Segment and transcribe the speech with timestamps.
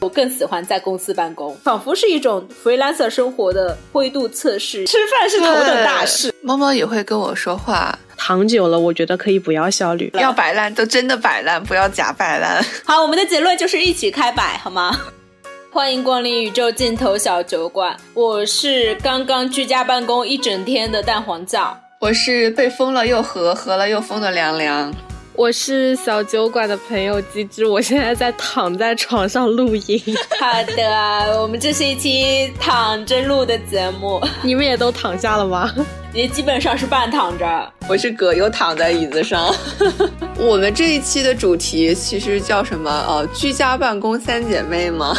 [0.00, 4.86] 我更喜欢在公司办公，仿佛是一种 freelancer 生活的灰度测试。
[4.86, 6.34] 吃饭是头等大事。
[6.40, 12.64] 猫猫也会跟我说话，躺久了，我觉得可以不要效率， 要摆烂就真的摆烂，不要假摆烂。
[12.84, 14.98] 好，我们的结论就是一起开摆，好吗？
[15.70, 24.92] 欢迎光临宇宙尽头小酒馆，我是刚刚居家办公一整天的蛋黄酱，我是被封了又合，合了又封的凉凉。
[25.40, 29.98] 我是小酒馆的朋友机智，我现在在躺在床上录音。
[30.38, 35.74] 好的，我们这是一期躺着录的节目， 你们也都躺下了吗？
[36.12, 37.72] 也基本上是半躺着。
[37.88, 39.50] 我是葛优躺在椅子上。
[40.36, 42.90] 我们这一期的主题其实叫什么？
[43.08, 45.16] 呃，居家办公三姐妹吗？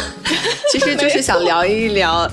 [0.70, 2.30] 其实就是想聊一聊。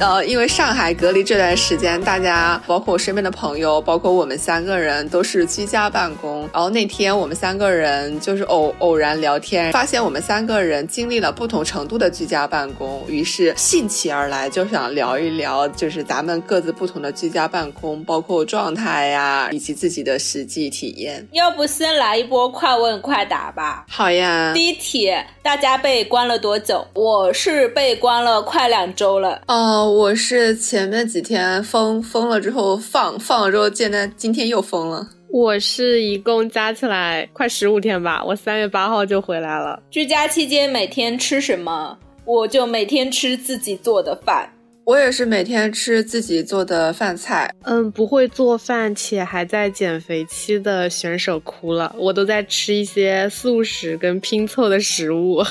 [0.00, 6.48] 呃，因为上海隔离这段时间，大家包括我身边的朋友，包括我们三个人都是居家办公。
[6.54, 21.28] 然后那天我们三个人就是偶偶然聊天，发现我们三个人经历了不同程度的居家办公，于是兴起而来，就想聊一聊，就是咱们各自不同的居家办公，包括状态呀，以及自己的实际体验。
[21.32, 23.84] 要不先来一波快问快答吧？
[23.86, 24.52] 好呀。
[24.54, 26.82] 第一题，大家被关了多久？
[26.94, 29.42] 我是被关了快两周了。
[29.46, 29.89] 哦。
[29.90, 35.08] 我是前面几天封封了之后放放了之后，现在今天又封了。
[35.28, 39.82] 我是一共加起来快十五天吧，我三月八号就回来了。
[39.90, 41.98] 居家期间每天吃什么？
[42.24, 44.52] 我就每天吃自己做的饭。
[44.84, 47.52] 我也是每天吃自己做的饭菜。
[47.62, 55.44] 嗯，不会做饭且还在减肥期的选手哭了，我都在吃一些素食跟拼凑的食物。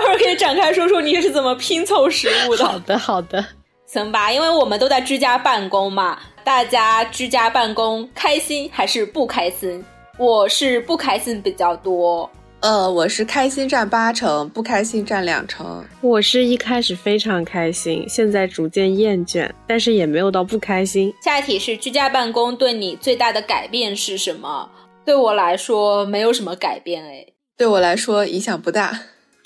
[0.00, 2.64] 待会儿可以展开说说你是怎么拼凑食物的。
[2.64, 3.44] 好的，好的，
[3.86, 9.84] 行吧，因为我们都在居家办公嘛，大家居家办公开心还是不开心？
[10.16, 12.28] 我是不开心比较多。
[12.60, 15.84] 呃，我是开心占八成，不开心占两成。
[16.00, 21.12] 我是一开始非常开心，现在逐渐厌倦，但是也没有到不开心。
[21.22, 24.70] 下一题是居家办公对你最大的改变是什么？
[25.04, 27.26] 对我来说没有什么改变，哎。
[27.58, 28.98] 对我来说影响不大。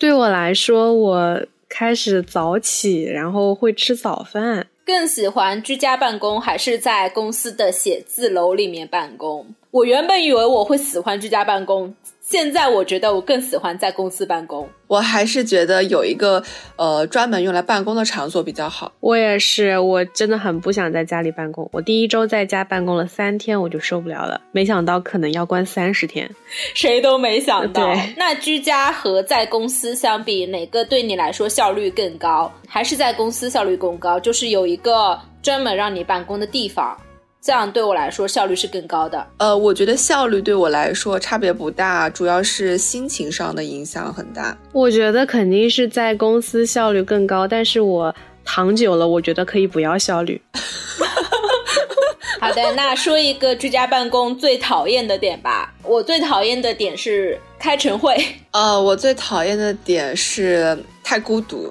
[0.05, 4.67] 对我来说，我开始早起，然后会吃早饭。
[4.85, 9.47] 更喜欢居家办公还是在公司的写字楼里面办公？
[9.71, 11.95] 我原本以为我会喜欢居家办公。
[12.27, 16.43] 现在我觉得我更喜欢在公司办公，我还是觉得有一个
[16.77, 18.91] 呃专门用来办公的场所比较好。
[19.01, 21.69] 我也是，我真的很不想在家里办公。
[21.71, 24.41] 我第一周在家办公了三天，我就受不了了。
[24.53, 26.29] 没想到可能要关三十天，
[26.73, 27.85] 谁都没想到。
[27.85, 32.51] 对，那居家和在公司相比，哪个对你来说效率更高？
[32.67, 34.19] 还是在公司效率更高？
[34.19, 36.97] 就是有一个专门让你办公的地方。
[37.45, 39.27] 这样对我来说效率是更高的。
[39.37, 44.57] 呃，我觉得效率对我来说差别不大，主要是心情上的影响很大。
[44.73, 48.15] 我觉得肯定是在公司效率更高，但是我
[48.47, 50.41] 躺久了，我觉得可以不要效率。
[52.41, 55.75] 好的，那说一个居家办公最讨厌的点吧。
[55.83, 58.17] 我最讨厌的点是开晨会。
[58.53, 61.71] 呃，我最讨厌的点是太孤独。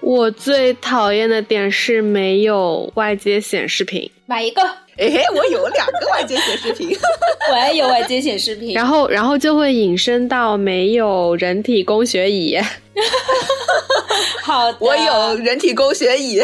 [0.00, 4.10] 我最讨厌的点是没有外接显示屏。
[4.26, 4.60] 买一个。
[4.98, 6.90] 哎，我有两个外接显示屏，
[7.50, 8.74] 我也有外接显示屏。
[8.74, 12.58] 然后，然后就会引申到没有人体工学椅。
[14.42, 16.42] 好， 我有人体工学椅。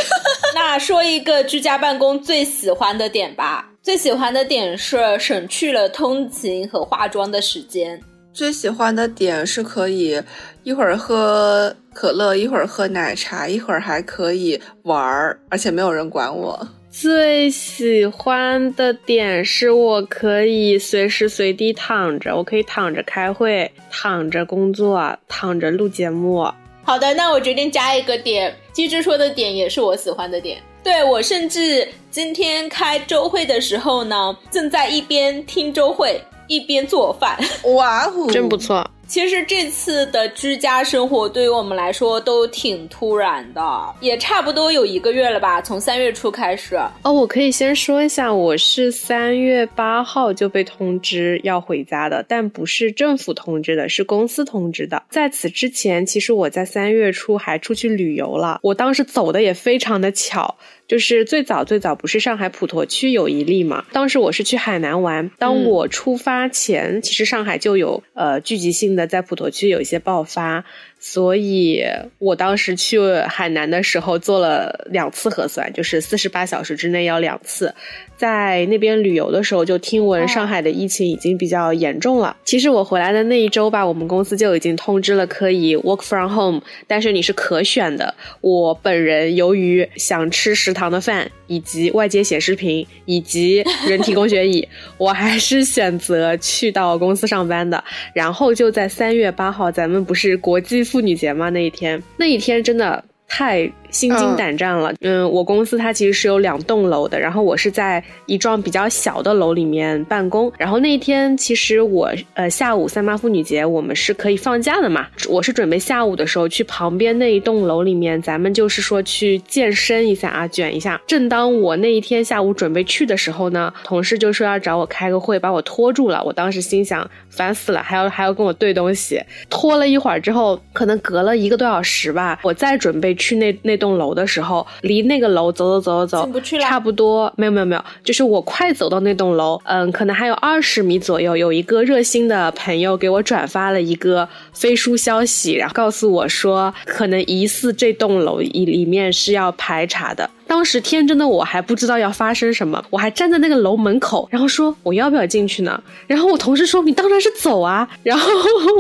[0.55, 3.69] 那说一个居家办公最喜欢的点吧。
[3.83, 8.01] 最喜欢的点是省去了通勤和化妆的时间。
[8.33, 10.21] 最喜欢的点是可以
[10.63, 16.67] 一会儿喝可乐，一会儿喝奶茶，一会儿还可以玩儿，而且没有人管我。
[16.97, 26.49] 最喜欢的点是我可以随时随地躺着，我可以躺着开会，躺着工作，躺着录节目。
[26.85, 30.63] 好的，那我决定加一个点，机智说的点也是我喜欢的点。
[30.85, 37.37] 对我甚至今天开周会的时候呢，正在一边听周会一边做饭。
[37.75, 38.89] 哇哦，真不错。
[39.07, 46.77] 其实这次的居家生活对于我们来说都挺突然的，也差不多有一个月了吧，从三月初开始。
[47.03, 55.03] 哦，我可以先说一下，我是三月八号就被通知要回家的，但不是政府通知的，是公司通知的。
[55.11, 60.57] 在此之前，其实我在三月初还出去旅游了，我当时走的也非常的巧。
[60.87, 63.85] 就是最早最早不是上海普陀区有一例嘛？
[63.93, 70.65] 当时我是去海南玩，当我出发前，其实上海就有呃聚集性的在普陀区有一些爆发。
[71.07, 71.85] 所以
[72.19, 72.99] 我当时去
[73.29, 77.75] 海南的时候做了两次核酸，就是四十八小时之内要两次。
[78.17, 82.35] 在那边旅游的时候，就听闻上海的疫情已经比较严重了。
[82.45, 88.15] 其实我回来的那一周吧，我们公司就已经通知了可以 work from home，但是你是可选的。
[88.41, 94.67] 我本人由于想吃食堂的饭，以及外接显示屏，以及人体工学椅，
[94.97, 97.83] 我还是选择去到公司上班的。
[98.15, 100.83] 然后就在三月八号，咱们不是国际。
[100.95, 101.51] 妇女节嘛？
[101.51, 103.69] 那一天，那一天真的太。
[103.95, 104.93] 心惊胆战了。
[105.01, 110.53] 嗯，我公司它其实是有两栋楼的，然后我是在一幢比较小的楼里面办公。
[110.59, 115.07] 然后那一天，其实我呃下午三八妇女节我们是可以放假的嘛。
[115.29, 121.01] 我是准备下午的时候去旁边那一栋楼里面，咱们就是说去健身一下啊，卷一下。
[121.07, 126.21] 正当我那一天下午准备去的时候呢，同事就说要找我开个会，把我拖住了。
[126.25, 129.21] 我当时心想，烦死了，还要还要跟我对东西。
[129.49, 133.79] 拖了一会儿之后，可能隔了一个多小时吧，我再准备去那那。
[133.85, 150.29] 栋楼的时候，离那个楼走走走走走，差不多没有没有没有，就是我快走到那栋楼，嗯，可能还有二十米左右，有一个热心的朋友给我转发了一个飞书消息，然后告诉我说，可能疑似这栋楼里里面是要排查的。
[150.47, 155.83] 当时天真的我还不知道要发生什么，我还站在那个楼门口，然后说我要不要进去呢？
[156.07, 158.31] 然后我同事说你当然是走啊，然后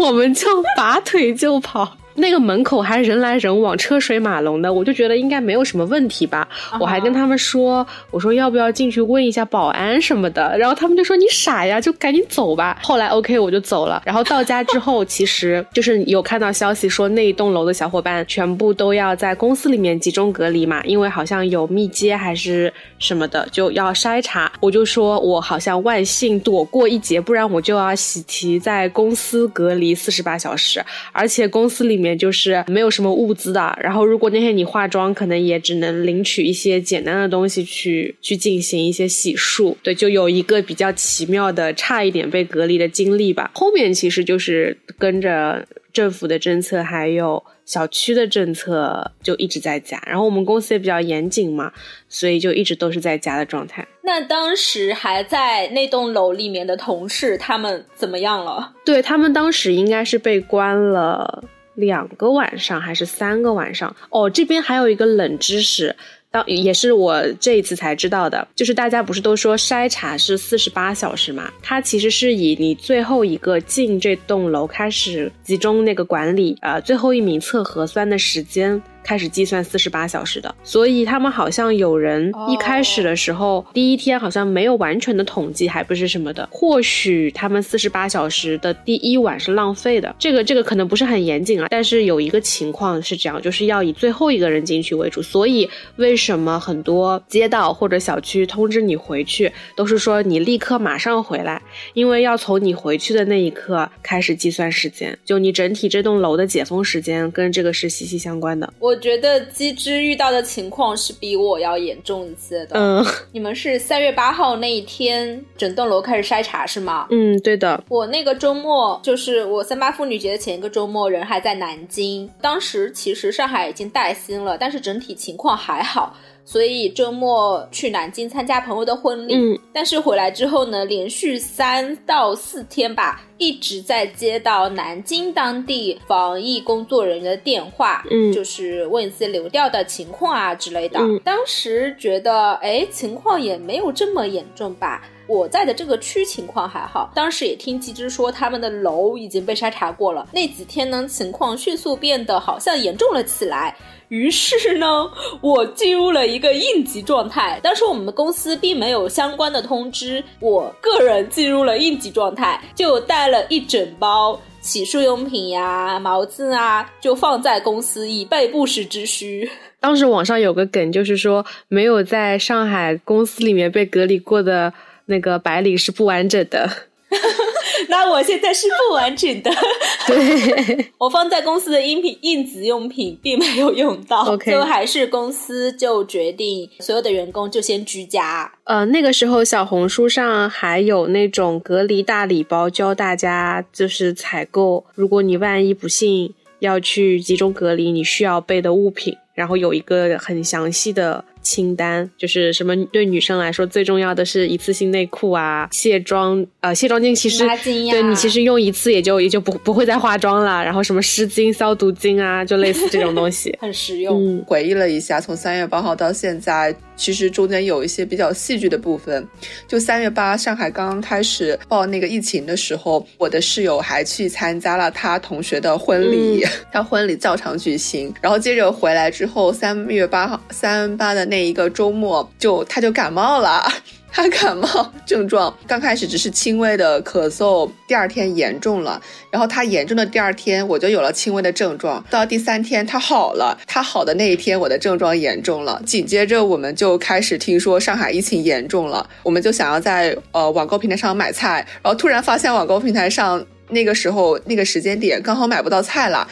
[0.00, 0.46] 我们就
[0.76, 1.96] 拔腿就跑。
[2.14, 6.48] 那个门口还人来人往，车水马龙的，我就觉得应该没有什么问题吧。
[6.78, 12.78] 我还跟他们说，我说要不要进去问一下保安什么的，然后他们就说你傻呀，就赶紧走吧。
[12.82, 14.02] 后来 OK 我就走了。
[14.04, 24.52] 然后到家之后，其实就是有看到消息说那一栋楼的小伙伴全部都要在公司里面集中隔离嘛，因为好像有密接还是什么的，就要筛查。
[24.60, 32.14] 我就说我好像万幸躲过一劫，不然我就要喜提在公司隔离四十八小时，而且公司里面。
[32.14, 39.74] 面就是没有什么物资的，然后如果那天你化妆，可能也只能领取一些简单的东西去去进行一些洗漱。
[39.82, 43.50] 对，就有一个比较奇妙的差一点被隔离的经历吧。
[43.54, 49.98] 后面其实就是跟着政府的政策，还有小区的政策，就一直在家。
[50.06, 51.72] 然后我们公司也比较严谨嘛，
[52.06, 53.88] 所以就一直都是在家的状态。
[54.02, 58.74] 那当时还在那栋楼里面的同事，他们怎么样了？
[58.84, 61.42] 对他们当时应该是被关了。
[61.74, 63.94] 两个晚上还是三个晚上？
[64.10, 65.94] 哦，这边还有一个冷知识，
[66.30, 71.50] 当也是我这一次才知道的，就是大家不是都说筛查是四十八小时嘛？
[71.62, 78.82] 它其实是以你最后一个进这栋楼开始集中那个管理，呃，最后一名测核酸的时间。
[79.04, 86.48] 开始计算四十八小时的，所以他们好像有人一开始的时候，第一天好像没有完全的统计，还不是什么的。
[86.50, 91.66] 或许他们四十八小时的第一晚是浪费的，这个这个可能不是很严谨啊。
[91.68, 95.20] 但是有一个情况是这样，就是要以最后一个人进去为主。
[95.20, 101.60] 所以为什么很多街道或者小区通知你回去，都是说你立刻马上回来，
[101.92, 108.72] 因为要从你回去的那一刻开始计算时间，就你整体这栋楼的解封时间跟这个是息息相关的。
[108.78, 108.93] 我。
[108.94, 112.78] 我觉得机智遇到的情况是比我要严重一些的。
[112.78, 117.08] 嗯，你们是三月八号那一天整栋楼开始筛查是吗？
[117.10, 117.82] 嗯，对的。
[117.88, 122.30] 我那个周末就是我三八妇女节的前一个周末，人还在南京。
[122.40, 126.16] 当时其实上海已经带薪了，但是整体情况还好。
[126.44, 141.00] 所以周末去南京参加朋友的婚礼，嗯，但是回来之后呢，连续三到四天吧，一直在接到南京当地防疫工作人员的电话，嗯，就是问一些流调的情况啊之类的。
[141.00, 145.02] 嗯，当时觉得，哎，情况也没有这么严重吧。
[145.26, 150.28] 我在的这个区情况还好，当时也听机智说他们的楼已经被筛查过了。
[150.30, 153.74] 那几天呢，情况迅速变得好像严重了起来。
[154.08, 157.58] 于是呢，我进入了一个应急状态。
[157.62, 169.50] 当时我们公司并没有相关的通知，我个人进入了应急状态，就带了一整包洗漱用品呀、毛巾啊，就放在公司以备不时之需。
[169.80, 174.72] 当时网上有个梗，就是说没有在上海公司里面被隔离过的
[175.06, 176.70] 那个白领是不完整的。
[177.88, 179.50] 那我现在是不完整的，
[180.06, 188.52] 对 我放在公司的音频应急用品并没有用到，最后还是公司就决定所有的员工就先居家。
[188.64, 201.24] 呃，那个时候小红书上还有那种隔离大礼包，教大家就是采购，如果你万一不幸要去集中隔离，你需要备的物品，然后有一个很详细的。
[201.44, 210.64] 清单，就是什么对女生来说最重要的是一次性内裤啊、卸妆呃卸妆巾，其实对你其实用一次也就也就不不会再化妆了。
[210.64, 214.42] 然后什么湿巾、消毒巾啊，就类似这种东西， 很实用。
[214.46, 219.26] 回忆了一下，从三月八号到现在，其实中间有一些比较戏剧的部分。
[219.68, 228.12] 就三月八，上海刚刚开始报那个疫情的时候，我的室友还去参加了他同学的婚礼， 他婚礼照常举行。
[228.22, 233.66] 然后接着回来之后，三月八号三八的那那一个周末，就他就感冒了。
[234.12, 234.68] 他感冒
[235.04, 239.02] 症状刚开始只是轻微的咳嗽，第二天严重了。
[239.28, 242.04] 然后他严重的第二天，我就有了轻微的症状。
[242.08, 245.82] 到第三天他好了，他好的那一天，我的症状严重了。
[245.84, 256.28] 紧接着我们就开始听说上海疫情严重了，我们就想要在呃网购平台上买菜，然后突然发现网购平台上那个时候那个时间点刚好买不到菜了，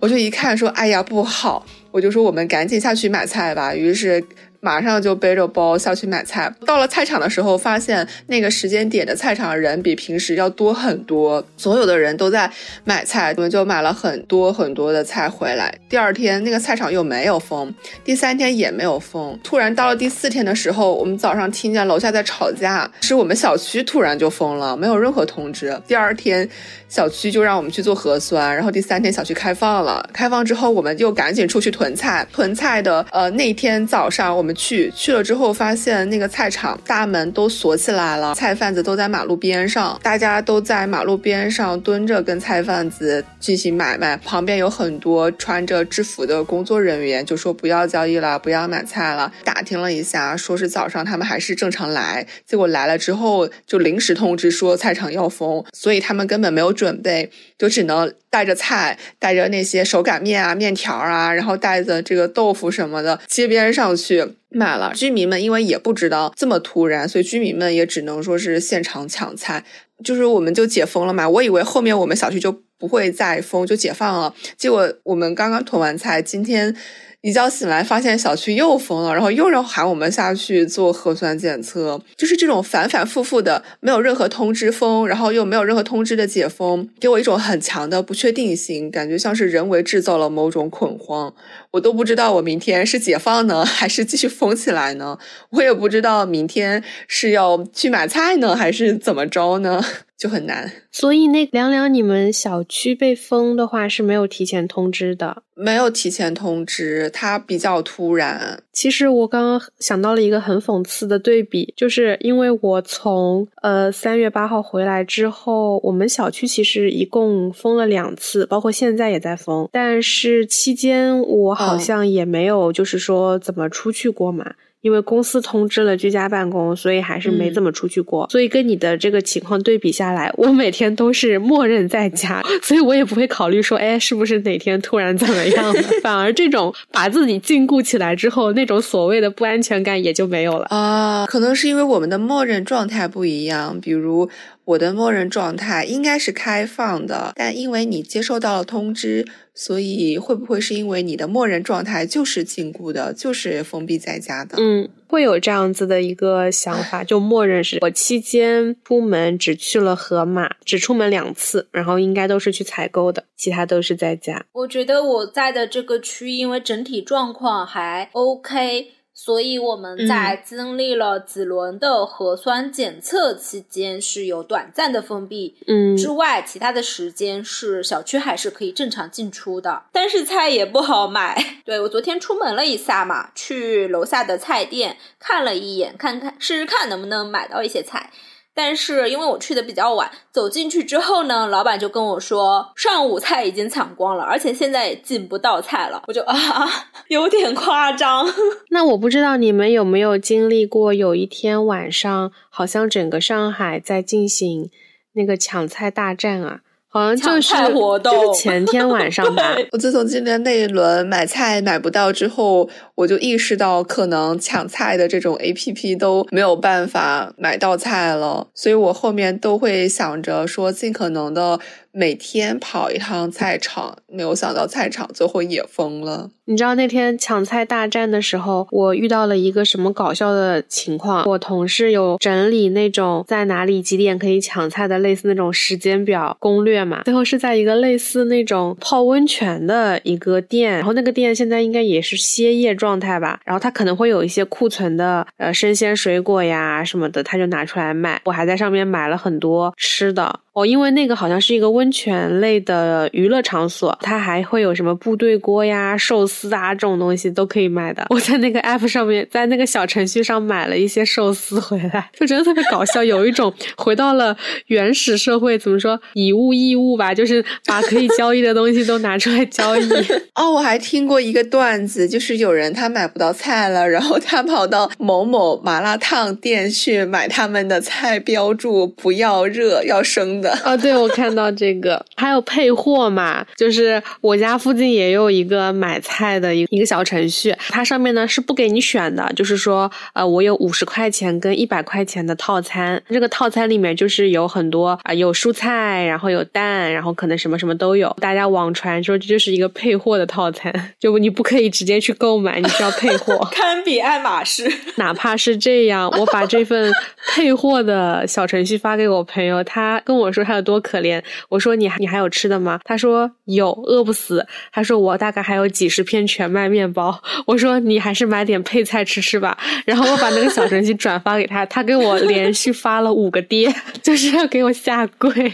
[0.00, 3.74] 我就一看说，哎呀不好，我就说我们赶紧下去买菜吧。
[3.74, 4.24] 于是。
[4.64, 6.48] 马上就背着包下去买菜。
[6.64, 12.48] 到了菜场的时候，发现那个时间点的菜场人比平时要多很多，所有的人都在
[12.84, 15.76] 买菜，我们就买了很多很多的菜回来。
[15.88, 19.36] 第二天那个菜场又没有封，第三天也没有封。
[19.42, 25.76] 突然到了第四天的时候，我们早上听见楼下在吵架，是我们小区突然就封了，没有任何通知。
[25.88, 26.48] 第二天
[26.88, 32.24] 小区就让我们去做核酸，然后第三天小区开放了，开放之后我们就赶紧出去囤菜。
[32.32, 34.51] 囤菜的呃那天早上我们。
[34.54, 44.16] 去去了之后，发现那个菜场大门都锁起来了，菜贩子都在马路边上，大家都在马路边上蹲着跟菜贩子进行买卖。
[44.18, 49.32] 旁边有很多穿着制服的工作人员，就说不要交易了，不要买菜了。
[49.44, 64.34] 打听了一下，说是早上他们还是正常来，结果来了之后就临时通知说菜场要封，所以他们根本没有准备，就只能带着菜，带着那些手擀面啊、面条啊，然后带着这个豆腐什么的，街边上去。
[64.54, 69.64] 买了，居民们因为也不知道这么突然，所以居民们也只能说是现场抢菜。
[70.04, 74.34] 就是我们就解封了嘛，我以为后面我们小区就不会再封，就解放了。
[74.56, 76.76] 结果我们刚刚囤完菜，今天。
[77.24, 91.32] 一觉醒来，发现小区又封了，然后又要喊我们下去做核酸检测，就是这种反反复复的，没有任何通知封，然后又没有任何通知的解封，给我一种很强的不确定性，感觉像是人为制造了某种恐慌。
[91.72, 95.18] 我都不知道我明天是解放呢，还是继续封起来呢？
[95.50, 99.82] 我也不知道明天是要去买菜呢，还是怎么着呢？
[100.22, 108.62] 就很难，所以那凉凉，你们小区被封的话是没有提前通知的，没有提前通知，它比较突然。
[108.72, 124.54] 其实我刚刚想到了一个很讽刺的对比，就是因为我从呃三月八号回来之后，我们小区其实一共封了两次，包括现在也在封，但是期间我好像也没有就是说怎么出去过嘛。
[124.82, 128.28] 因为公司通知了居家办公，所以还是没怎么出去过。
[128.30, 135.82] 所以跟你的这个情况对比下来，我每天都是默认在家， 所以我也不会考虑说，哎，是不是哪天突然怎么样了？
[136.02, 141.24] 反而这种把自己禁锢起来之后，那种所谓的不安全感也就没有了啊。
[141.26, 144.28] 可能是因为我们的默认状态不一样，比如。
[144.64, 154.56] 我的默认状态应该是开放的，但因为你接收到了通知，所以会不会是因为你的默认状态就是禁锢的，就是封闭在家的？
[154.58, 164.46] 嗯，会有这样子的一个想法，就默认是我期间出门只去了盒马，只出门两次，然后应该都是去采购的，其他都是在家。
[164.52, 168.92] 我觉得我在的这个区，因为整体状况还 OK。
[169.14, 181.36] 所以我们在经历了几轮的核酸检测期间是有短暂的封闭，嗯，之外，其他的时间是小区还是可以正常进出的，但是菜也不好买。
[181.64, 188.10] 对我昨天出门了一下嘛，去楼下的菜店看了一眼，看看试试看能不能买到一些菜。
[188.54, 196.02] 但是因为我去的比较晚，走进去之后呢，老板就跟我说，上午菜已经抢光了，而且现在也进不到菜了。
[196.06, 196.36] 我就啊，
[197.08, 198.26] 有点夸张。
[198.70, 204.70] 那我不知道你们有没有经历过，有一天晚上，好像整个上海在进行
[205.14, 206.60] 那个抢菜大战啊。
[206.94, 207.54] 好像就是
[208.02, 209.56] 就是前天晚上吧。
[209.72, 212.68] 我自从今年那一轮买菜买不到之后，
[213.02, 221.58] 我就意识到可能抢菜的这种 A P P 都没有办法买到菜了，所以我后面都会想着说尽可能的
[221.90, 226.30] 每天跑一趟菜场，没有想到菜场最后也封了。
[226.44, 231.24] 你知道那天抢菜大战的时候，我遇到了一个什么搞笑的情况？
[231.28, 248.20] 我同事有整理那种在哪里几点可以抢菜的类似那种时间表攻略嘛，最后是在一个类似那种泡温泉的一个店，然后那个店现在应该也是歇业状状态吧，然后他可能会有一些库存的呃生鲜水果呀什么的，他就拿出来卖。
[248.24, 250.40] 我还在上面买了很多吃的。
[250.54, 258.04] 哦，因为那个好像是一个温泉类的娱乐场所，它还会有什么部队锅呀、寿司啊这种东西都可以卖的。
[258.10, 269.88] 我在那个 app 上面，在那个小程序上买了一些寿司回来，就真的特别搞笑，有一种回到了原始社会，怎么说以物易物吧，就是把可以交易的东西都拿出来交易。
[270.36, 280.41] 哦，我还听过一个段子，就是有人他买不到菜了，然后他跑到某某麻辣烫店去买他们的菜，标注不要热，要生。
[280.64, 304.68] 哦，对，我看到这个，还有配货嘛，就是我家附近也有一个买菜的一一个小程序，它上面呢是不给你选的，就是说，呃，我有五十块钱跟一百块钱的套餐，这个套餐里面就是有很多啊，有蔬菜，然后有蛋，然后可能什么什么都有，大家网传说这就是一个配货的套餐， 就你不可以直接去购买，你需要配货， 堪比爱马仕。
[304.96, 306.92] 哪怕是这样，我把这份
[307.28, 310.31] 配货的小程序发给我朋友，他跟我。
[310.32, 312.80] 说他有多可怜，我说你你还有吃的吗？
[312.84, 314.46] 他说有，饿不死。
[314.72, 317.22] 他说我大概还有几十片全麦面包。
[317.46, 319.56] 我说你还是买点配菜吃吃吧。
[319.84, 323.72] 然后我把那个小程序转发给他，他给我连续发了五个爹，
[324.02, 325.52] 就是要给我下跪。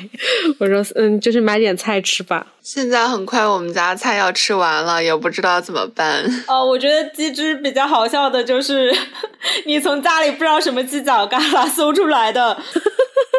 [0.59, 2.47] 我说嗯，就是买点菜吃吧。
[2.61, 6.23] 现在很快我们家菜要吃完了，也不知道怎么办。
[6.47, 8.95] 哦，我觉得鸡汁比较好笑的就是，
[9.65, 12.55] 你从家里不知道什么犄角旮旯搜出来的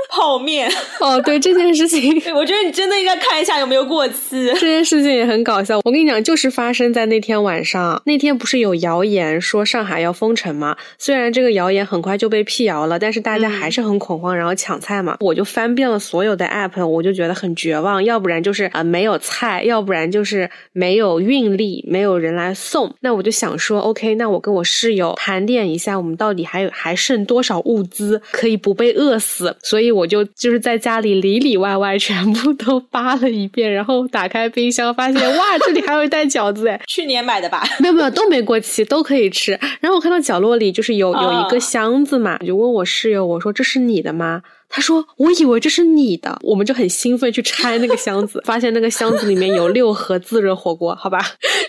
[0.10, 0.68] 泡面。
[1.00, 4.48] 哦，对这件事情， 我觉得你真的应该看一下有没有过期。
[4.60, 8.02] 这件事情也很搞笑，我跟你讲，就是发生在那天晚上。
[8.06, 10.76] 那天不是有谣言说上海要封城吗？
[10.98, 15.18] 虽然这个谣言很快就被辟谣了，但是大家还是很恐慌，然后抢菜嘛。
[15.20, 18.04] 我就翻遍了所有的 app，我就觉得很绝望。
[18.04, 19.20] 要不然就是啊，没有。
[19.22, 22.96] 菜，要不然就是没有运力，没有人来送。
[23.02, 29.56] 那我就想说，OK，那我跟我室友盘点一下，我们到底还有还剩多少物资可以不被饿死？
[29.62, 37.64] 所以我就就是在家里里里外外全部 都扒了一遍，然后打开冰箱，发现哇，这里还有一袋饺子哎，去年买的吧？
[37.80, 39.52] 没有没有，都没过期，都可以吃。
[39.80, 44.42] 然后我看到角落里就是有有一个箱子嘛，我就问我室友，我说这是你的吗？
[44.70, 51.20] 他说：“我以为这是你的，我们就很兴奋去拆那个箱子，发现那个箱子里面有六盒自热火锅，好吧，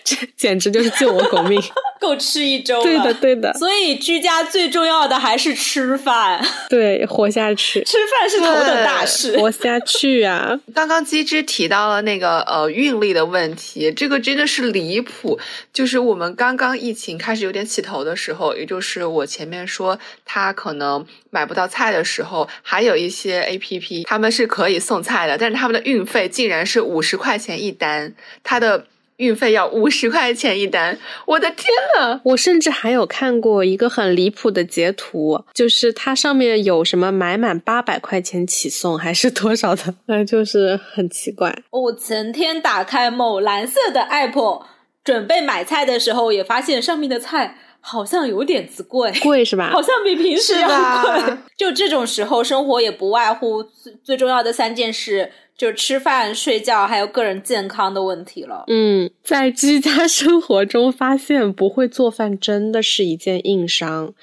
[0.05, 1.61] 这简直就是救我狗命，
[1.99, 2.83] 够吃一周。
[2.83, 3.53] 对的，对的。
[3.55, 10.61] 所以居家最重要的还是吃饭， 对，活下去，吃饭是头等大事，活下去啊。
[10.75, 15.39] 刚刚机智提到了那个呃运力的问题，这个真的是离谱。
[15.73, 23.01] 就是我们刚刚疫情开始有点起头的时候，也就是我前面说他可能买不到菜的时候，还有。
[23.01, 28.13] 一些 A P P，他们是可以送菜的，但是他们的运费竟然是五十块钱一单，
[28.43, 28.85] 它的
[29.17, 32.21] 运费要五十块钱一单，我的天呐！
[32.25, 41.57] 我甚至还有看过一个很离谱的截图，就是它上面有什么买满八百块钱起送，还是多少的，那就是很奇怪。
[41.71, 44.65] 我前天打开某蓝色的 App，
[45.03, 47.57] 准备买菜的时候，也发现上面的菜。
[47.81, 49.71] 好像有点子贵，贵是吧？
[49.73, 50.69] 好像比平时要
[51.03, 51.37] 贵。
[51.57, 58.65] 就这种时候，生活也不外乎最最重要的三件事，就是吃饭、睡觉，还有个人健康的问题了。
[58.69, 64.15] 嗯，在居家生活中发现不会做饭，真的是一件硬伤，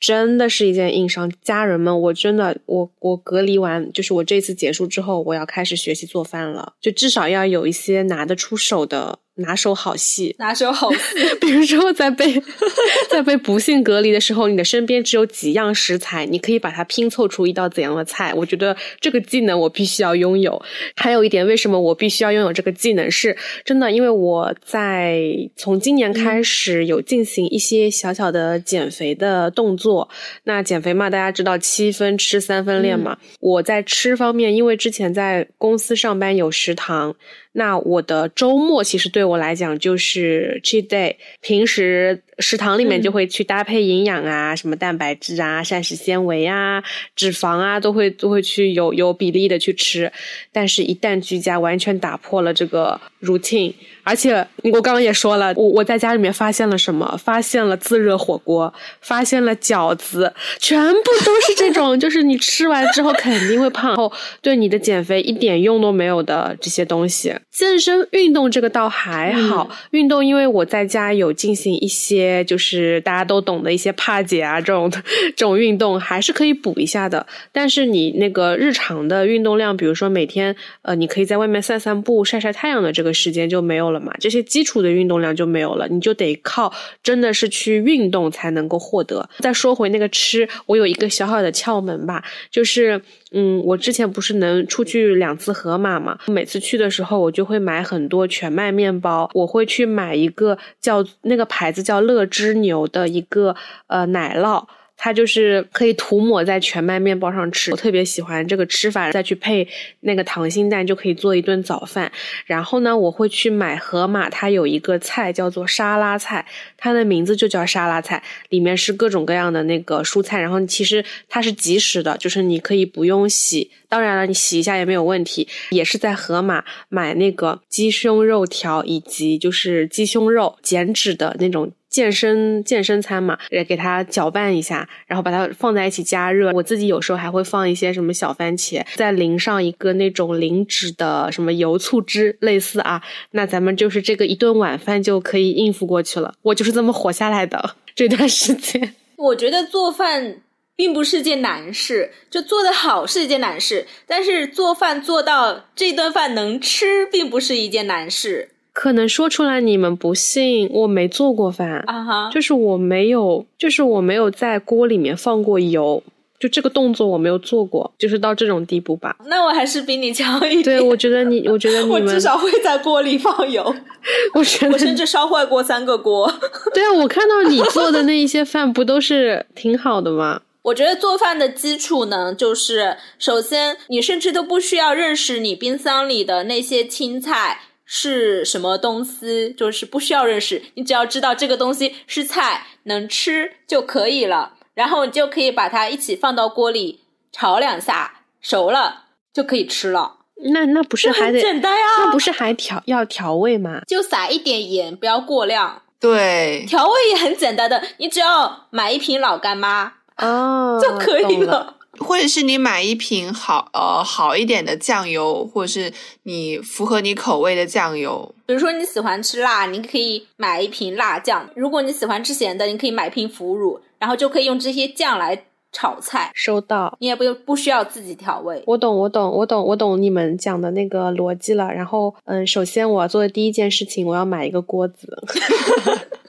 [0.00, 1.30] 真的是一件硬伤。
[1.42, 9.18] 家人们，我真的，我我隔离完，就是我这次结束之后，我要开始学习做饭了，就至少要有一些拿得出手的。
[9.38, 10.98] 拿手好戏，拿手好戏。
[11.42, 12.42] 比如说，在被
[13.10, 18.32] 在被不幸隔离的时候，你的身边只有几样食材，你可以把它拼凑出一道怎样的菜？
[18.34, 20.62] 我觉得这个技能我必须要拥有。
[20.94, 23.10] 还有一点，为什么我必须要拥有这个技能？
[23.10, 25.20] 是真的，因为我在
[25.56, 30.08] 从今年开始有进行一些小小的减肥的动作。
[30.44, 33.16] 那减肥嘛，大家知道七分吃三分练嘛。
[33.40, 37.16] 我在吃方面，因为之前在公司上班有食堂。
[37.52, 46.82] 那我的周末其实对我来讲就是 cheat day，平时食堂里面就会去搭配营养啊，什么蛋白质啊、膳食纤维啊、
[47.14, 50.12] 脂肪啊，都会都会去有有比例的去吃。
[50.52, 53.72] 但是，一旦居家，完全打破了这个 routine。
[54.02, 57.18] 而且我刚刚也说了，我我在家里面发现了什么？
[57.22, 67.34] 发现了自热火锅，发现了饺子，全部都是这种，就是你吃完之后肯定会胖，后对你的减肥一点用都没有的这些东西。
[67.50, 77.26] 健身运动这个倒还好，运动因为我在家有进行一些就是大家都懂的一些帕姐啊这种这种运动，还是可以补一下的。
[77.50, 83.96] 但是你那个日常的运动量，比如说每天呃你可以在外面散散步、晒晒太阳的这个时间就没有了。
[83.96, 89.28] 嘛，这些基础的运动量就没有了，你就得靠真的是去运动才能够获得。
[89.38, 93.00] 再说回那个吃，我有一个小小的窍门吧，就是
[93.32, 103.56] 嗯，我之前不是能出去两次盒马嘛，每次去的时候我就会买很多全麦面包，我会去买一个叫那个牌子叫乐之牛的一个
[103.88, 104.64] 呃奶酪。
[104.96, 109.68] 它就是可以涂抹在全麦面包上吃，我特别喜欢这个吃法，再去配
[110.00, 112.10] 那个溏心蛋就可以做一顿早饭。
[112.46, 120.40] 然后呢，我会去买盒马，它有一个菜叫做沙拉菜，它的名字就叫沙拉菜，里面是各种各样的那个蔬菜。
[120.40, 125.46] 然后其实它是即食的，就是你可以不用洗，当然了，你洗一下也没有问题。
[125.70, 131.70] 也是在盒马买那个鸡胸肉条以及就是鸡胸肉减脂的那种。
[131.96, 136.52] 健身健身餐嘛，也给它搅拌一下，然后把它放在一起加热。
[136.52, 143.00] 我自己有时候还会放一些什么小番茄，再淋上一个那种零脂的什么油醋汁，类似啊。
[143.30, 146.34] 那咱们就是这个一顿晚饭就可以应付过去了。
[146.42, 148.94] 我就是这么活下来的这段时间。
[149.16, 150.42] 我觉得做饭
[150.76, 158.50] 并不是件难事，就做得好是一件难事，但是做饭做到这顿饭能吃，并不是一件难事。
[158.78, 166.02] 可能说出来你们不信，我没做过饭啊哈，就是我没有，就是我没有在锅里面放过油，
[166.38, 169.16] 就这个动作我没有做过，就是到这种地步吧。
[169.24, 170.62] 那我还是比你强一点。
[170.62, 173.64] 对，我觉得你， 我觉得你们至少会在锅里放油。
[174.34, 176.30] 我觉得我甚至烧坏过三个锅。
[176.74, 180.42] 对啊，我看到你做的那一些饭不都是挺好的吗？
[180.64, 187.62] 我觉得做饭的基础呢，就是首先你甚至都不需要认识你冰箱里的那些青菜。
[187.86, 189.54] 是什么东西？
[189.54, 194.54] 就是不需要认识，你只要知道这个东西是菜，能吃就可以了。
[194.74, 197.00] 然后你就可以把它一起放到锅里
[197.32, 200.16] 炒两下，熟了就可以吃了。
[200.52, 201.86] 那那不是还得简单呀？
[202.00, 203.80] 那不是还调要调味吗？
[203.86, 205.80] 就撒一点盐，不要过量。
[205.98, 211.75] 对，调味也很简单的，你只要买一瓶老干妈哦就可以了。
[211.98, 218.34] 或者是你买一瓶好呃好一点的酱油，或者是你符合你口味的酱油。
[218.46, 226.30] 比如说你喜欢吃辣，你可以买一瓶辣酱；如果你喜欢吃咸的，你可以买一瓶腐乳，然后就可以用这些酱来炒菜。
[226.34, 228.62] 收到，你也不用不需要自己调味。
[228.66, 231.72] 我懂，我懂，我懂，我懂你们讲的那个逻辑了。
[231.72, 235.16] 然后，嗯，首先我要做的第一件事情，我要买一个锅子。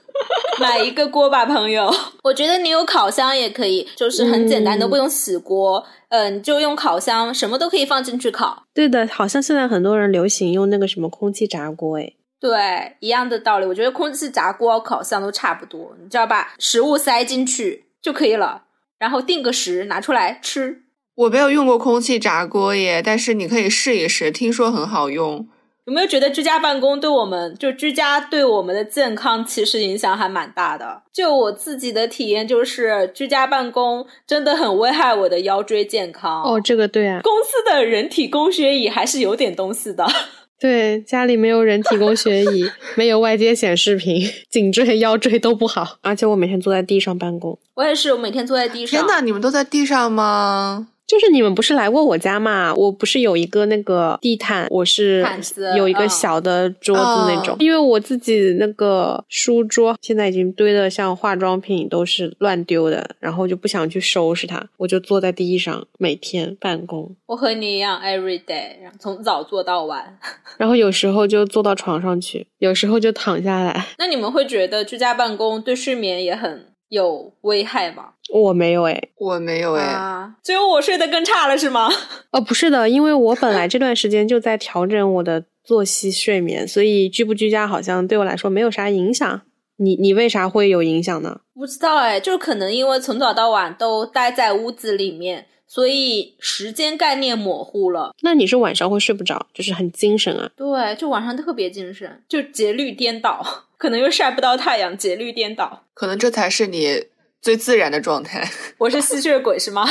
[0.62, 1.92] 买一个锅吧，朋友。
[2.24, 5.84] 我觉得你有烤箱也可以，就是很简单，都不用洗锅。
[6.10, 8.64] 嗯，就用烤箱，什么都可以放进去烤。
[8.72, 13.66] 对的，好像现在很多人流行用那个什么空气炸锅，哎，对，一样的道理。
[13.66, 18.62] 我觉得空气炸锅、烤箱都差不多，你只要把食物塞进去就可以了，
[18.98, 20.82] 然后定个时拿出来吃。
[21.14, 25.46] 我没有用过空气炸锅耶，但是你可以试一试，听说很好用。
[25.88, 31.00] 有没有觉得居家办公对我们，就居家对我们的健康其实影响还蛮大的？
[31.10, 36.42] 就我自己的体验，就是居家办公真的很危害我的腰椎健康。
[36.42, 40.06] 哦，这个对啊，公司的人体工学椅还是有点东西的。
[40.60, 45.96] 对，家里没有人体工学椅， 没有外接显示屏，颈椎、腰椎都不好。
[46.02, 47.58] 而且我每天坐在地上办公。
[47.76, 49.00] 我也是，我每天坐在地上。
[49.00, 50.88] 天呐，你们都在地上吗？
[51.08, 52.72] 就是你们不是来过我家嘛？
[52.74, 55.26] 我不是有一个那个地毯，我是
[55.74, 57.56] 有一个小的桌子那种。
[57.58, 67.16] 因为我自己那个书桌现在已经堆的像化妆品都是乱丢的，然后就不想去收拾它，我就坐在地上每天办公。
[67.24, 70.18] 我和你一样，every day，从早做到晚。
[70.58, 73.86] 然后有时候就坐到床上去，有时候就躺下来。
[73.98, 76.66] 那你们会觉得居家办公对睡眠也很？
[76.88, 78.10] 有危害吗？
[78.32, 81.88] 我没有哎，我没有哎，只有我睡得更差了是吗？
[82.30, 89.42] 哦，不是的，因为我本来这段时间就在调整我的作息睡眠，所以居不居家好像对我来说没有啥影响。
[89.80, 91.40] 你你为啥会有影响呢？
[91.54, 98.12] 不知道哎，就可能因为从早到晚都待在屋子里面，所以时间概念模糊了。
[98.22, 100.50] 那你是晚上会睡不着，就是很精神啊？
[100.56, 103.66] 对，就晚上特别精神，就节律颠倒。
[103.78, 105.84] 可能又晒不到太阳，节律颠倒。
[105.94, 107.06] 可能这才是你
[107.40, 108.50] 最自然的状态。
[108.78, 109.86] 我是吸血鬼是吗？